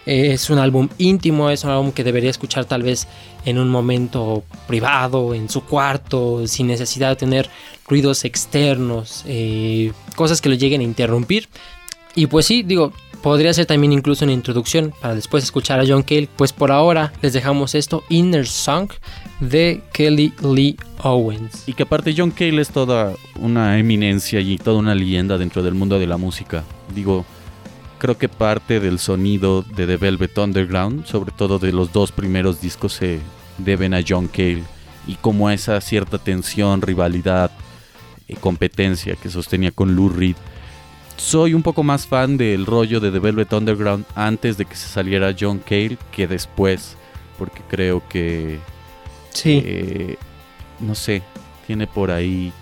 Eh, 0.07 0.33
es 0.33 0.51
un 0.51 0.59
álbum 0.59 0.89
íntimo, 0.99 1.49
es 1.49 1.65
un 1.65 1.71
álbum 1.71 1.93
que 1.93 2.05
debería 2.05 2.31
escuchar 2.31 2.67
tal 2.67 2.83
vez 2.83 3.07
en 3.45 3.59
un 3.59 3.71
momento 3.71 4.45
privado, 4.67 5.35
en 5.35 5.49
su 5.49 5.63
cuarto, 5.65 6.47
sin 6.47 6.67
necesidad 6.67 7.11
de 7.11 7.17
tener 7.17 7.51
ruidos 7.89 8.25
externos, 8.25 9.25
eh, 9.27 9.93
cosas 10.15 10.41
que 10.41 10.49
lo 10.49 10.55
lleguen 10.57 10.81
a 10.81 10.85
interrumpir. 10.85 11.49
Y 12.15 12.27
pues 12.27 12.47
sí, 12.47 12.63
digo, 12.63 12.93
Podría 13.25 13.55
ser 13.55 13.65
también 13.65 13.95
incluso 13.95 14.27
una 14.27 14.35
introducción 14.35 14.93
para 15.01 15.15
después 15.15 15.45
escuchar 15.45 15.81
a 15.81 15.85
John 15.89 16.03
Cale. 16.03 16.29
Pues 16.37 16.53
por 16.53 16.71
ahora 16.71 17.11
les 17.23 17.33
dejamos 17.33 17.75
esto, 17.75 18.05
Inner 18.11 18.47
Song 18.47 18.91
de 19.41 19.81
Kelly 19.95 20.35
Lee 20.43 20.77
Owens. 21.03 21.67
Y 21.67 21.73
que 21.73 21.85
aparte 21.85 22.15
John 22.15 22.33
Cale 22.33 22.61
es 22.61 22.69
toda 22.69 23.15
una 23.41 23.79
eminencia 23.79 24.41
y 24.41 24.59
toda 24.59 24.79
una 24.79 24.95
leyenda 24.95 25.39
dentro 25.39 25.63
del 25.63 25.73
mundo 25.73 25.99
de 25.99 26.07
la 26.07 26.19
música. 26.19 26.65
Digo, 26.95 27.25
creo 27.97 28.19
que 28.19 28.29
parte 28.29 28.79
del 28.79 28.99
sonido 28.99 29.63
de 29.63 29.87
The 29.87 29.97
Velvet 29.97 30.37
Underground, 30.37 31.07
sobre 31.07 31.33
todo 31.33 31.59
de 31.59 31.73
los 31.73 31.95
dos 31.95 32.13
primeros 32.13 32.61
discos, 32.61 32.93
se 32.93 33.21
deben 33.57 33.95
a 33.95 34.05
John 34.07 34.29
Cale. 34.29 34.65
Y 35.07 35.15
como 35.15 35.49
esa 35.49 35.81
cierta 35.81 36.19
tensión, 36.19 36.83
rivalidad, 36.83 37.51
y 38.29 38.35
competencia 38.37 39.17
que 39.17 39.31
sostenía 39.31 39.71
con 39.71 39.95
Lou 39.95 40.09
Reed 40.09 40.37
soy 41.17 41.55
un 41.55 41.63
poco 41.63 41.83
más 41.83 42.07
fan 42.07 42.37
del 42.37 42.67
rollo 42.67 43.01
de 43.01 43.11
The 43.11 43.19
Velvet 43.19 43.53
Underground 43.53 44.05
antes 44.15 44.57
de 44.57 44.65
que 44.65 44.77
se 44.77 44.89
saliera 44.89 45.35
John 45.39 45.59
Cale 45.59 45.99
que 46.13 46.27
después, 46.27 46.97
porque 47.39 47.63
creo 47.69 48.03
que... 48.09 48.59
Sí. 49.31 49.63
Eh, 49.65 50.17
no 50.81 50.95
sé, 50.95 51.23
tiene 51.67 51.87
por 51.87 52.11
ahí 52.11 52.53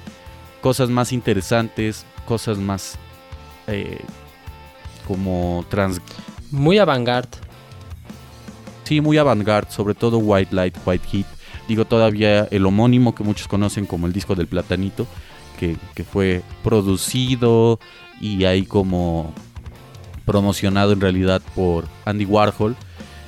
cosas 0.60 0.88
más 0.88 1.12
interesantes, 1.12 2.06
cosas 2.26 2.58
más 2.58 2.98
eh, 3.66 4.00
como 5.06 5.64
trans... 5.68 6.00
Muy 6.50 6.78
avant-garde. 6.78 7.38
Sí, 8.84 9.00
muy 9.00 9.16
avant-garde, 9.16 9.70
sobre 9.70 9.94
todo 9.94 10.18
White 10.18 10.54
Light, 10.54 10.76
White 10.84 11.08
Heat. 11.10 11.26
Digo 11.68 11.84
todavía 11.84 12.46
el 12.50 12.66
homónimo 12.66 13.14
que 13.14 13.24
muchos 13.24 13.48
conocen 13.48 13.86
como 13.86 14.06
el 14.06 14.12
disco 14.12 14.34
del 14.34 14.46
platanito, 14.46 15.06
que, 15.58 15.76
que 15.94 16.04
fue 16.04 16.42
producido 16.62 17.78
y 18.22 18.44
ahí 18.44 18.64
como 18.64 19.34
promocionado 20.24 20.92
en 20.92 21.00
realidad 21.00 21.42
por 21.54 21.86
Andy 22.06 22.24
Warhol. 22.24 22.76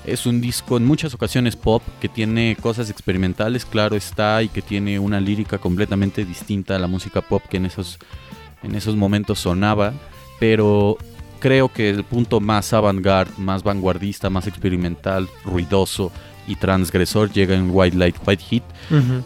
Es 0.07 0.27
un 0.27 0.41
disco 0.41 0.77
en 0.77 0.87
muchas 0.87 1.15
ocasiones 1.15 1.57
pop 1.57 1.83
que 2.01 2.09
tiene 2.09 2.57
cosas 2.61 2.91
experimentales, 2.91 3.67
claro 3.67 3.97
está, 3.97 4.43
y 4.43 4.49
que 4.49 4.63
tiene 4.63 4.99
una 4.99 5.21
lírica 5.21 5.59
completamente 5.59 6.25
distinta 6.25 6.77
a 6.77 6.79
la 6.79 6.87
música 6.87 7.21
pop 7.23 7.43
que 7.51 7.57
en 7.57 7.67
esos, 7.67 7.99
en 8.63 8.75
esos 8.75 8.97
momentos 8.97 9.41
sonaba, 9.41 9.93
pero 10.39 10.97
creo 11.41 11.73
que 11.73 11.91
el 11.91 12.05
punto 12.05 12.41
más 12.41 12.73
avant-garde, 12.73 13.33
más 13.39 13.63
vanguardista, 13.63 14.31
más 14.31 14.47
experimental, 14.47 15.29
ruidoso 15.45 16.13
y 16.47 16.57
transgresor 16.57 17.33
llega 17.33 17.55
en 17.55 17.71
White 17.71 17.97
Light, 17.97 18.17
White 18.27 18.45
Heat. 18.51 18.63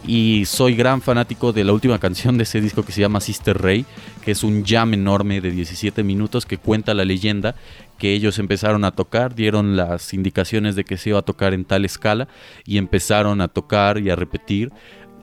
Y 0.05 0.45
soy 0.45 0.75
gran 0.75 1.01
fanático 1.01 1.51
de 1.51 1.63
la 1.63 1.73
última 1.73 1.99
canción 1.99 2.37
de 2.37 2.43
ese 2.43 2.61
disco 2.61 2.83
que 2.83 2.91
se 2.91 3.01
llama 3.01 3.19
Sister 3.19 3.61
Ray, 3.61 3.85
que 4.23 4.31
es 4.31 4.43
un 4.43 4.65
jam 4.65 4.93
enorme 4.93 5.41
de 5.41 5.51
17 5.51 6.03
minutos 6.03 6.45
que 6.45 6.57
cuenta 6.57 6.93
la 6.93 7.05
leyenda 7.05 7.55
que 7.99 8.13
ellos 8.13 8.39
empezaron 8.39 8.85
a 8.85 8.91
tocar, 8.91 9.35
dieron 9.35 9.75
las 9.75 10.13
indicaciones 10.13 10.75
de 10.75 10.85
que 10.85 10.97
se 10.97 11.09
iba 11.09 11.19
a 11.19 11.23
tocar 11.23 11.53
en 11.53 11.65
tal 11.65 11.85
escala 11.85 12.27
y 12.65 12.77
empezaron 12.77 13.41
a 13.41 13.49
tocar 13.49 13.99
y 13.99 14.09
a 14.09 14.15
repetir. 14.15 14.71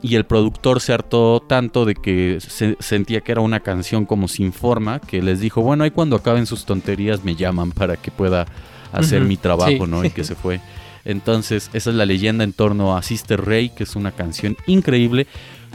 Y 0.03 0.15
el 0.15 0.25
productor 0.25 0.81
se 0.83 0.93
hartó 0.93 1.41
tanto 1.41 1.87
de 1.87 1.95
que 1.95 2.39
se 2.41 2.77
sentía 2.79 3.23
que 3.23 3.33
era 3.33 3.41
una 3.41 3.61
canción 3.61 4.05
como 4.05 4.29
sin 4.29 4.53
forma, 4.53 5.01
que 5.01 5.23
les 5.23 5.41
dijo, 5.41 5.63
bueno, 5.63 5.85
ahí 5.85 5.91
cuando 5.91 6.17
acaben 6.17 6.47
sus 6.47 6.67
tonterías 6.67 7.25
me 7.25 7.35
llaman 7.35 7.73
para 7.73 7.97
que 7.97 8.11
pueda 8.11 8.47
hacer 8.93 9.23
mi 9.23 9.39
trabajo, 9.39 9.87
¿no? 9.87 10.05
Y 10.05 10.11
que 10.11 10.23
se 10.25 10.35
fue. 10.35 10.61
Entonces, 11.07 11.71
esa 11.73 11.91
es 11.91 11.97
la 11.97 12.05
leyenda 12.05 12.45
en 12.45 12.53
torno 12.53 12.97
a 12.97 13.03
Sister 13.03 13.43
Ray, 13.45 13.71
que 13.71 13.85
es 13.85 13.97
una 13.97 14.13
canción 14.13 14.57
increíble. 14.67 15.27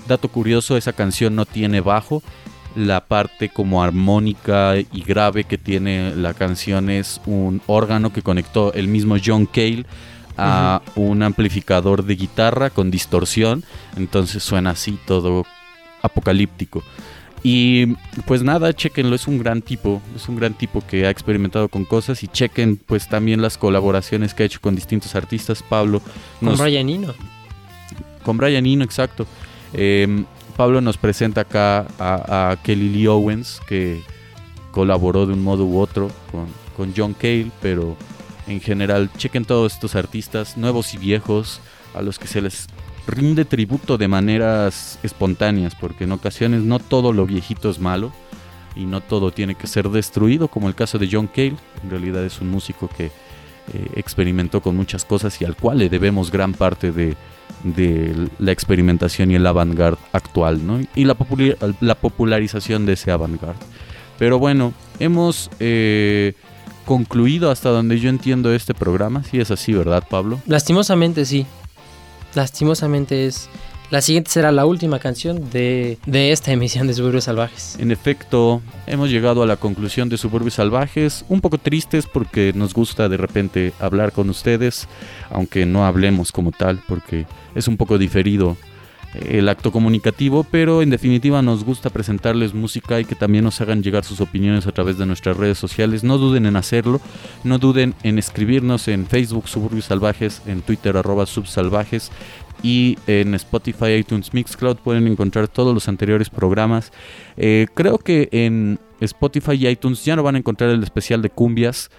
Dato 0.07 0.27
curioso, 0.27 0.77
esa 0.77 0.93
canción 0.93 1.35
no 1.35 1.45
tiene 1.45 1.81
bajo. 1.81 2.21
La 2.75 3.05
parte 3.05 3.49
como 3.49 3.81
armónica 3.83 4.75
y 4.77 5.03
grave 5.03 5.45
que 5.45 5.57
tiene 5.57 6.15
la 6.15 6.33
canción 6.33 6.89
es 6.89 7.19
un 7.25 7.61
órgano 7.65 8.13
que 8.13 8.21
conectó 8.21 8.73
el 8.73 8.87
mismo 8.87 9.15
John 9.23 9.45
Cale 9.45 9.85
a 10.37 10.81
un 10.95 11.23
amplificador 11.23 12.03
de 12.03 12.15
guitarra 12.15 12.69
con 12.69 12.91
distorsión. 12.91 13.63
Entonces 13.97 14.43
suena 14.43 14.71
así 14.71 14.97
todo 15.05 15.45
apocalíptico. 16.01 16.83
Y 17.43 17.95
pues 18.27 18.43
nada, 18.43 18.73
chequenlo, 18.73 19.15
es 19.15 19.27
un 19.27 19.39
gran 19.39 19.61
tipo, 19.61 20.01
es 20.15 20.29
un 20.29 20.35
gran 20.35 20.53
tipo 20.53 20.85
que 20.85 21.07
ha 21.07 21.09
experimentado 21.09 21.69
con 21.69 21.85
cosas 21.85 22.23
y 22.23 22.27
chequen 22.27 22.77
pues 22.77 23.07
también 23.07 23.41
las 23.41 23.57
colaboraciones 23.57 24.33
que 24.33 24.43
ha 24.43 24.45
hecho 24.45 24.61
con 24.61 24.75
distintos 24.75 25.15
artistas. 25.15 25.63
Pablo. 25.63 26.01
Con 26.39 26.57
Brian 26.57 26.89
Eno. 26.89 27.13
Con 28.23 28.37
Brian 28.37 28.65
Eno, 28.65 28.83
exacto. 28.83 29.25
Em, 29.73 30.25
Pablo 30.55 30.81
nos 30.81 30.97
presenta 30.97 31.41
acá 31.41 31.87
a, 31.97 32.57
Kelly 32.63 32.89
Lee 32.89 33.07
Owens, 33.07 33.59
que 33.67 34.03
colaboró 34.71 35.25
de 35.25 35.33
un 35.33 35.43
modo 35.43 35.65
u 35.65 35.79
otro 35.79 36.11
con, 36.31 36.45
con 36.77 36.93
John 36.95 37.13
Cale, 37.13 37.49
pero 37.61 37.97
en 38.45 38.61
general 38.61 39.09
chequen 39.17 39.45
todos 39.45 39.73
estos 39.73 39.95
artistas, 39.95 40.57
nuevos 40.57 40.93
y 40.93 40.97
viejos, 40.97 41.59
a 41.95 42.01
los 42.01 42.19
que 42.19 42.27
se 42.27 42.41
les 42.41 42.67
rinde 43.11 43.45
tributo 43.45 43.97
de 43.97 44.07
maneras 44.07 44.97
espontáneas, 45.03 45.75
porque 45.75 46.05
en 46.05 46.13
ocasiones 46.13 46.63
no 46.63 46.79
todo 46.79 47.13
lo 47.13 47.25
viejito 47.25 47.69
es 47.69 47.79
malo 47.79 48.11
y 48.75 48.85
no 48.85 49.01
todo 49.01 49.31
tiene 49.31 49.55
que 49.55 49.67
ser 49.67 49.89
destruido, 49.89 50.47
como 50.47 50.67
el 50.67 50.75
caso 50.75 50.97
de 50.97 51.09
John 51.11 51.27
Cale. 51.27 51.55
En 51.83 51.89
realidad 51.89 52.23
es 52.23 52.41
un 52.41 52.49
músico 52.49 52.87
que 52.87 53.05
eh, 53.05 53.11
experimentó 53.95 54.61
con 54.61 54.75
muchas 54.75 55.05
cosas 55.05 55.39
y 55.41 55.45
al 55.45 55.55
cual 55.55 55.79
le 55.79 55.89
debemos 55.89 56.31
gran 56.31 56.53
parte 56.53 56.91
de, 56.91 57.15
la 58.39 58.51
experimentación 58.51 59.29
y 59.29 59.35
el 59.35 59.45
avant-garde 59.45 59.99
actual. 60.13 60.59
Y 60.95 61.05
la, 61.05 61.15
la 61.81 61.95
popularización 61.95 62.85
de 62.85 62.93
ese 62.93 63.11
avant-garde. 63.11 63.59
Pero 64.17 64.39
bueno, 64.39 64.73
hemos 64.99 65.49
eh, 65.59 66.33
concluido 66.85 67.51
hasta 67.51 67.69
donde 67.69 67.99
yo 67.99 68.09
entiendo 68.09 68.53
este 68.53 68.73
programa. 68.73 69.23
Si 69.23 69.39
es 69.39 69.51
así, 69.51 69.73
¿verdad, 69.73 70.03
Pablo? 70.09 70.39
Lastimosamente 70.45 71.25
sí 71.25 71.45
lastimosamente 72.33 73.27
es 73.27 73.49
la 73.91 73.99
siguiente 73.99 74.31
será 74.31 74.53
la 74.53 74.65
última 74.65 74.99
canción 74.99 75.49
de, 75.49 75.97
esta 76.07 76.53
emisión 76.53 76.87
de 76.87 76.93
Suburbios 76.93 77.25
Salvajes. 77.25 77.75
En 77.77 77.91
efecto, 77.91 78.61
hemos 78.87 79.09
llegado 79.09 79.43
a 79.43 79.45
la 79.45 79.57
conclusión 79.57 80.07
de 80.07 80.17
Suburbios 80.17 80.53
Salvajes, 80.53 81.25
un 81.27 81.41
poco 81.41 81.57
tristes 81.57 82.05
porque 82.07 82.53
nos 82.55 82.73
gusta 82.73 83.09
de 83.09 83.17
repente 83.17 83.73
hablar 83.81 84.13
con 84.13 84.29
ustedes, 84.29 84.87
aunque 85.29 85.65
no 85.65 85.85
hablemos 85.85 86.31
como 86.31 86.53
tal, 86.53 86.81
porque 86.87 87.25
es 87.53 87.67
un 87.67 87.75
poco 87.75 87.97
diferido 87.97 88.55
el 89.13 89.49
acto 89.49 89.71
comunicativo, 89.71 90.43
pero 90.43 90.81
en 90.81 90.89
definitiva 90.89 91.41
nos 91.41 91.63
gusta 91.63 91.89
presentarles 91.89 92.53
música 92.53 92.99
y 92.99 93.05
que 93.05 93.15
también 93.15 93.43
nos 93.43 93.59
hagan 93.61 93.83
llegar 93.83 94.03
sus 94.03 94.21
opiniones 94.21 94.67
a 94.67 94.71
través 94.71 94.97
de 94.97 95.05
nuestras 95.05 95.37
redes 95.37 95.57
sociales. 95.57 96.03
No 96.03 96.17
duden 96.17 96.45
en 96.45 96.55
hacerlo, 96.55 97.01
no 97.43 97.57
duden 97.57 97.93
en 98.03 98.17
escribirnos 98.17 98.87
en 98.87 99.05
Facebook 99.07 99.47
Suburbios 99.47 99.85
Salvajes, 99.85 100.41
en 100.45 100.61
Twitter 100.61 100.95
subsalvajes 101.25 102.11
y 102.63 102.97
en 103.07 103.33
Spotify, 103.33 103.93
iTunes, 103.93 104.33
Mixcloud 104.33 104.77
pueden 104.77 105.07
encontrar 105.07 105.47
todos 105.47 105.73
los 105.73 105.87
anteriores 105.87 106.29
programas. 106.29 106.91
Eh, 107.37 107.67
creo 107.73 107.97
que 107.97 108.29
en 108.31 108.79
Spotify 108.99 109.53
y 109.53 109.67
iTunes 109.67 110.05
ya 110.05 110.15
no 110.15 110.23
van 110.23 110.35
a 110.35 110.37
encontrar 110.37 110.69
el 110.69 110.83
especial 110.83 111.21
de 111.21 111.31
cumbias. 111.31 111.89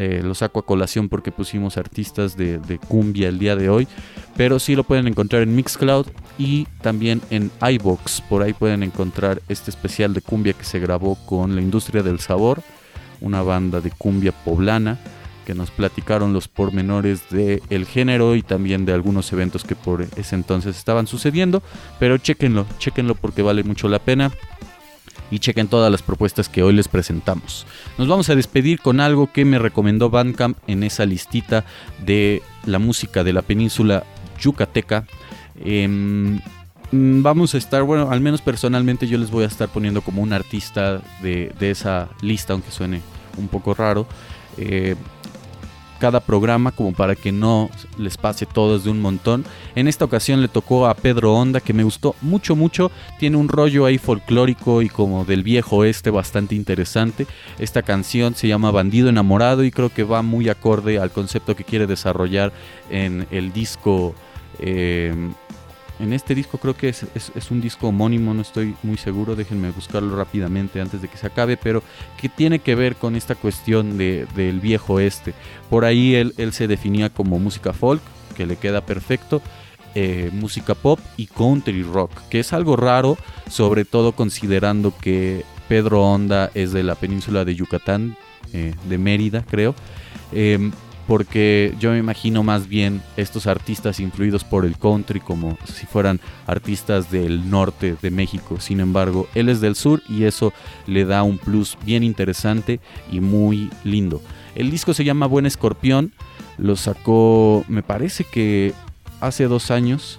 Eh, 0.00 0.22
lo 0.22 0.32
saco 0.36 0.60
a 0.60 0.64
colación 0.64 1.08
porque 1.08 1.32
pusimos 1.32 1.76
artistas 1.76 2.36
de, 2.36 2.78
cumbia 2.86 3.28
el 3.28 3.40
día 3.40 3.56
de 3.56 3.68
hoy. 3.68 3.88
Pero 4.36 4.60
sí 4.60 4.76
lo 4.76 4.84
pueden 4.84 5.08
encontrar 5.08 5.42
en 5.42 5.56
Mixcloud 5.56 6.06
y 6.38 6.66
también 6.82 7.20
en 7.30 7.50
iBox. 7.60 8.20
Por 8.20 8.44
ahí 8.44 8.52
pueden 8.52 8.84
encontrar 8.84 9.42
este 9.48 9.72
especial 9.72 10.14
de 10.14 10.20
cumbia 10.20 10.52
que 10.52 10.62
se 10.62 10.78
grabó 10.78 11.16
con 11.26 11.56
la 11.56 11.62
industria 11.62 12.04
del 12.04 12.20
sabor, 12.20 12.62
una 13.20 13.42
banda 13.42 13.80
de 13.80 13.90
cumbia 13.90 14.30
poblana 14.30 15.00
que 15.44 15.54
nos 15.54 15.72
platicaron 15.72 16.32
los 16.34 16.46
pormenores 16.46 17.30
del 17.30 17.62
el 17.70 17.86
género 17.86 18.36
y 18.36 18.42
también 18.42 18.84
de 18.84 18.92
algunos 18.92 19.32
eventos 19.32 19.64
que 19.64 19.74
por 19.74 20.02
ese 20.02 20.36
entonces 20.36 20.76
estaban 20.76 21.08
sucediendo. 21.08 21.60
Pero 21.98 22.18
chequenlo, 22.18 22.66
chequenlo 22.78 23.16
porque 23.16 23.42
vale 23.42 23.64
mucho 23.64 23.88
la 23.88 23.98
pena. 23.98 24.30
Y 25.30 25.40
chequen 25.40 25.68
todas 25.68 25.90
las 25.92 26.02
propuestas 26.02 26.48
que 26.48 26.62
hoy 26.62 26.72
les 26.72 26.88
presentamos. 26.88 27.66
Nos 27.98 28.08
vamos 28.08 28.30
a 28.30 28.34
despedir 28.34 28.80
con 28.80 29.00
algo 29.00 29.30
que 29.32 29.44
me 29.44 29.58
recomendó 29.58 30.08
Bandcamp 30.10 30.56
en 30.66 30.82
esa 30.82 31.04
listita 31.04 31.64
de 32.04 32.42
la 32.64 32.78
música 32.78 33.24
de 33.24 33.32
la 33.32 33.42
península 33.42 34.04
yucateca. 34.40 35.06
Eh, 35.60 36.38
vamos 36.92 37.54
a 37.54 37.58
estar, 37.58 37.82
bueno, 37.82 38.10
al 38.10 38.20
menos 38.20 38.40
personalmente 38.40 39.06
yo 39.06 39.18
les 39.18 39.30
voy 39.30 39.44
a 39.44 39.48
estar 39.48 39.68
poniendo 39.68 40.00
como 40.00 40.22
un 40.22 40.32
artista 40.32 41.02
de, 41.22 41.52
de 41.58 41.70
esa 41.70 42.08
lista, 42.22 42.54
aunque 42.54 42.70
suene 42.70 43.02
un 43.36 43.48
poco 43.48 43.74
raro. 43.74 44.06
Eh, 44.56 44.96
cada 45.98 46.20
programa 46.20 46.72
como 46.72 46.92
para 46.92 47.14
que 47.14 47.32
no 47.32 47.70
les 47.98 48.16
pase 48.16 48.46
todos 48.46 48.84
de 48.84 48.90
un 48.90 49.00
montón. 49.00 49.44
En 49.74 49.88
esta 49.88 50.04
ocasión 50.04 50.40
le 50.40 50.48
tocó 50.48 50.86
a 50.86 50.94
Pedro 50.94 51.34
Honda 51.34 51.60
que 51.60 51.72
me 51.72 51.84
gustó 51.84 52.14
mucho 52.20 52.56
mucho, 52.56 52.90
tiene 53.18 53.36
un 53.36 53.48
rollo 53.48 53.84
ahí 53.84 53.98
folclórico 53.98 54.82
y 54.82 54.88
como 54.88 55.24
del 55.24 55.42
viejo 55.42 55.76
oeste 55.76 56.10
bastante 56.10 56.54
interesante. 56.54 57.26
Esta 57.58 57.82
canción 57.82 58.34
se 58.34 58.48
llama 58.48 58.70
Bandido 58.70 59.08
enamorado 59.08 59.64
y 59.64 59.70
creo 59.70 59.90
que 59.90 60.04
va 60.04 60.22
muy 60.22 60.48
acorde 60.48 60.98
al 60.98 61.10
concepto 61.10 61.56
que 61.56 61.64
quiere 61.64 61.86
desarrollar 61.86 62.52
en 62.90 63.26
el 63.30 63.52
disco 63.52 64.14
eh, 64.60 65.14
en 65.98 66.12
este 66.12 66.34
disco 66.34 66.58
creo 66.58 66.76
que 66.76 66.88
es, 66.88 67.06
es, 67.14 67.50
un 67.50 67.60
disco 67.60 67.88
homónimo, 67.88 68.34
no 68.34 68.42
estoy 68.42 68.74
muy 68.82 68.96
seguro, 68.96 69.34
déjenme 69.34 69.70
buscarlo 69.70 70.16
rápidamente 70.16 70.80
antes 70.80 71.02
de 71.02 71.08
que 71.08 71.16
se 71.16 71.26
acabe, 71.26 71.56
pero 71.56 71.82
que 72.20 72.28
tiene 72.28 72.60
que 72.60 72.74
ver 72.74 72.96
con 72.96 73.16
esta 73.16 73.34
cuestión 73.34 73.98
de, 73.98 74.26
del 74.36 74.60
viejo 74.60 75.00
este. 75.00 75.34
Por 75.70 75.84
ahí 75.84 76.14
él, 76.14 76.34
él, 76.36 76.52
se 76.52 76.68
definía 76.68 77.10
como 77.10 77.38
música 77.38 77.72
folk, 77.72 78.02
que 78.36 78.46
le 78.46 78.56
queda 78.56 78.80
perfecto, 78.80 79.42
eh, 79.94 80.30
música 80.32 80.74
pop 80.74 81.00
y 81.16 81.26
country 81.26 81.82
rock, 81.82 82.12
que 82.30 82.40
es 82.40 82.52
algo 82.52 82.76
raro, 82.76 83.18
sobre 83.50 83.84
todo 83.84 84.12
considerando 84.12 84.94
que 84.96 85.44
Pedro 85.68 86.02
Honda 86.02 86.50
es 86.54 86.72
de 86.72 86.82
la 86.82 86.94
península 86.94 87.44
de 87.44 87.54
Yucatán, 87.54 88.16
eh, 88.52 88.74
de 88.88 88.98
Mérida 88.98 89.44
creo. 89.48 89.74
Eh, 90.32 90.70
porque 91.08 91.74
yo 91.80 91.92
me 91.92 91.98
imagino 91.98 92.42
más 92.42 92.68
bien 92.68 93.00
estos 93.16 93.46
artistas 93.46 93.98
influidos 93.98 94.44
por 94.44 94.66
el 94.66 94.76
country 94.76 95.20
como 95.20 95.56
si 95.64 95.86
fueran 95.86 96.20
artistas 96.46 97.10
del 97.10 97.48
norte 97.48 97.96
de 98.02 98.10
México. 98.10 98.60
Sin 98.60 98.78
embargo, 98.78 99.26
él 99.34 99.48
es 99.48 99.62
del 99.62 99.74
sur 99.74 100.02
y 100.06 100.24
eso 100.24 100.52
le 100.86 101.06
da 101.06 101.22
un 101.22 101.38
plus 101.38 101.78
bien 101.82 102.04
interesante 102.04 102.78
y 103.10 103.20
muy 103.20 103.70
lindo. 103.84 104.20
El 104.54 104.70
disco 104.70 104.92
se 104.92 105.02
llama 105.02 105.24
Buen 105.24 105.46
Escorpión, 105.46 106.12
lo 106.58 106.76
sacó, 106.76 107.64
me 107.68 107.82
parece 107.82 108.24
que 108.24 108.74
hace 109.20 109.44
dos 109.44 109.70
años. 109.70 110.18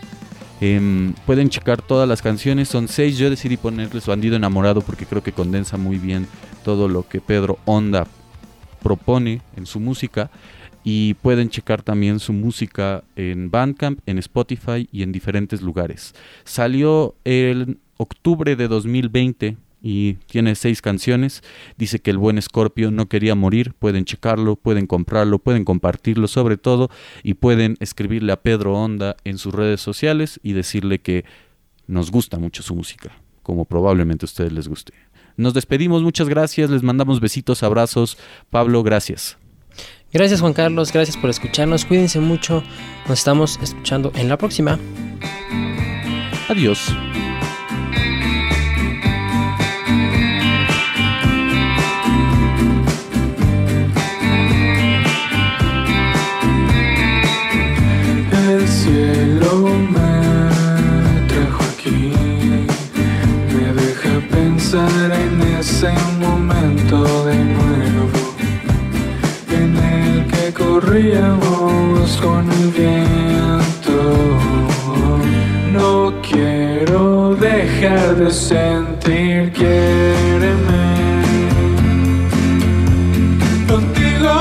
Eh, 0.59 1.13
pueden 1.27 1.49
checar 1.49 1.83
todas 1.83 2.09
las 2.09 2.23
canciones, 2.23 2.67
son 2.67 2.87
seis. 2.87 3.15
Yo 3.19 3.29
decidí 3.29 3.57
ponerles 3.57 4.07
Bandido 4.07 4.35
Enamorado 4.35 4.81
porque 4.81 5.05
creo 5.05 5.21
que 5.21 5.33
condensa 5.33 5.77
muy 5.77 5.99
bien 5.99 6.27
todo 6.63 6.87
lo 6.87 7.07
que 7.07 7.21
Pedro 7.21 7.59
Onda 7.65 8.07
propone 8.81 9.41
en 9.55 9.67
su 9.67 9.79
música 9.79 10.31
y 10.91 11.13
pueden 11.13 11.51
checar 11.51 11.83
también 11.83 12.17
su 12.19 12.33
música 12.33 13.03
en 13.15 13.51
Bandcamp, 13.51 13.99
en 14.07 14.17
Spotify 14.17 14.89
y 14.91 15.03
en 15.03 15.11
diferentes 15.11 15.61
lugares. 15.61 16.15
Salió 16.45 17.13
en 17.25 17.77
octubre 17.97 18.55
de 18.55 18.67
2020 18.67 19.55
y 19.83 20.13
tiene 20.25 20.55
seis 20.55 20.81
canciones. 20.81 21.43
Dice 21.77 21.99
que 21.99 22.09
el 22.09 22.17
buen 22.17 22.41
Scorpio 22.41 22.89
no 22.89 23.07
quería 23.07 23.35
morir. 23.35 23.75
Pueden 23.77 24.03
checarlo, 24.03 24.55
pueden 24.55 24.87
comprarlo, 24.87 25.37
pueden 25.37 25.63
compartirlo 25.63 26.27
sobre 26.27 26.57
todo 26.57 26.89
y 27.21 27.35
pueden 27.35 27.77
escribirle 27.79 28.31
a 28.31 28.41
Pedro 28.41 28.73
Onda 28.73 29.15
en 29.25 29.37
sus 29.37 29.53
redes 29.53 29.81
sociales 29.81 30.39
y 30.41 30.53
decirle 30.53 30.97
que 31.01 31.23
nos 31.85 32.09
gusta 32.09 32.39
mucho 32.39 32.63
su 32.63 32.73
música, 32.73 33.11
como 33.43 33.65
probablemente 33.65 34.25
a 34.25 34.25
ustedes 34.25 34.53
les 34.53 34.67
guste. 34.67 34.93
Nos 35.37 35.53
despedimos, 35.53 36.01
muchas 36.01 36.29
gracias, 36.29 36.71
les 36.71 36.81
mandamos 36.81 37.19
besitos, 37.19 37.61
abrazos. 37.61 38.17
Pablo, 38.49 38.81
gracias. 38.81 39.37
Gracias 40.11 40.41
Juan 40.41 40.53
Carlos, 40.53 40.91
gracias 40.91 41.17
por 41.17 41.29
escucharnos, 41.29 41.85
cuídense 41.85 42.19
mucho, 42.19 42.63
nos 43.07 43.19
estamos 43.19 43.59
escuchando 43.61 44.11
en 44.15 44.27
la 44.27 44.37
próxima. 44.37 44.79
Adiós. 46.47 46.91
Dejar 77.89 78.15
de 78.15 78.31
sentir, 78.31 79.51
quiéreme. 79.51 80.79
Contigo 83.67 84.31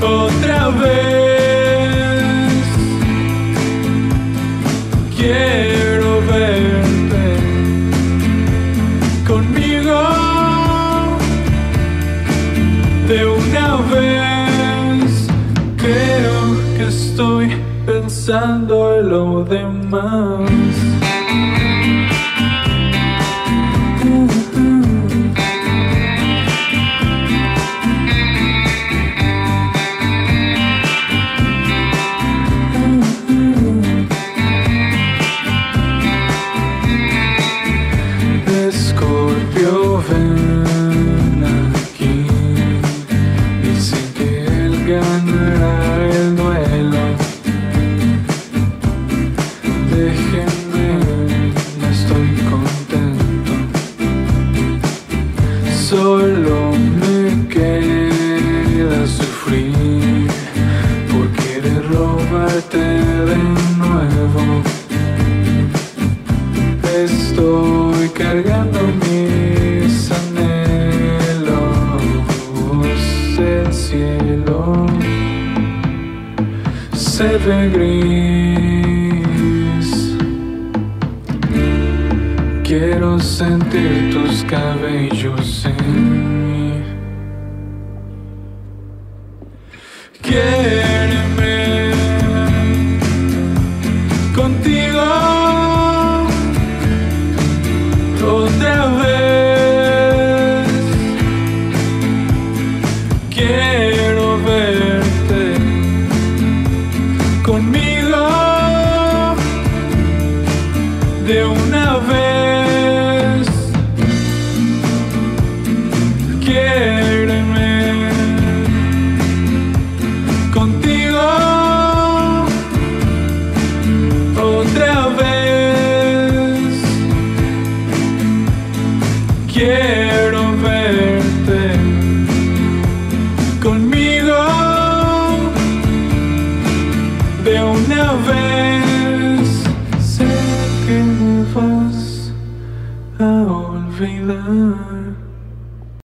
otra 0.00 0.68
vez. 0.70 2.64
Quiero 5.16 6.20
verte 6.32 7.26
conmigo 9.26 10.00
de 13.08 13.26
una 13.26 13.76
vez. 13.94 15.28
Creo 15.76 16.40
que 16.76 16.84
estoy 16.88 17.50
pensando 17.86 18.98
en 18.98 19.08
lo 19.08 19.44
demás. 19.44 19.79
Escorpio, 38.68 40.04
ven 40.08 41.44
aquí. 41.74 42.26
Que 44.14 44.44
él 44.44 44.86
ganará 44.86 46.06
el 46.06 46.36
duelo. 46.36 46.59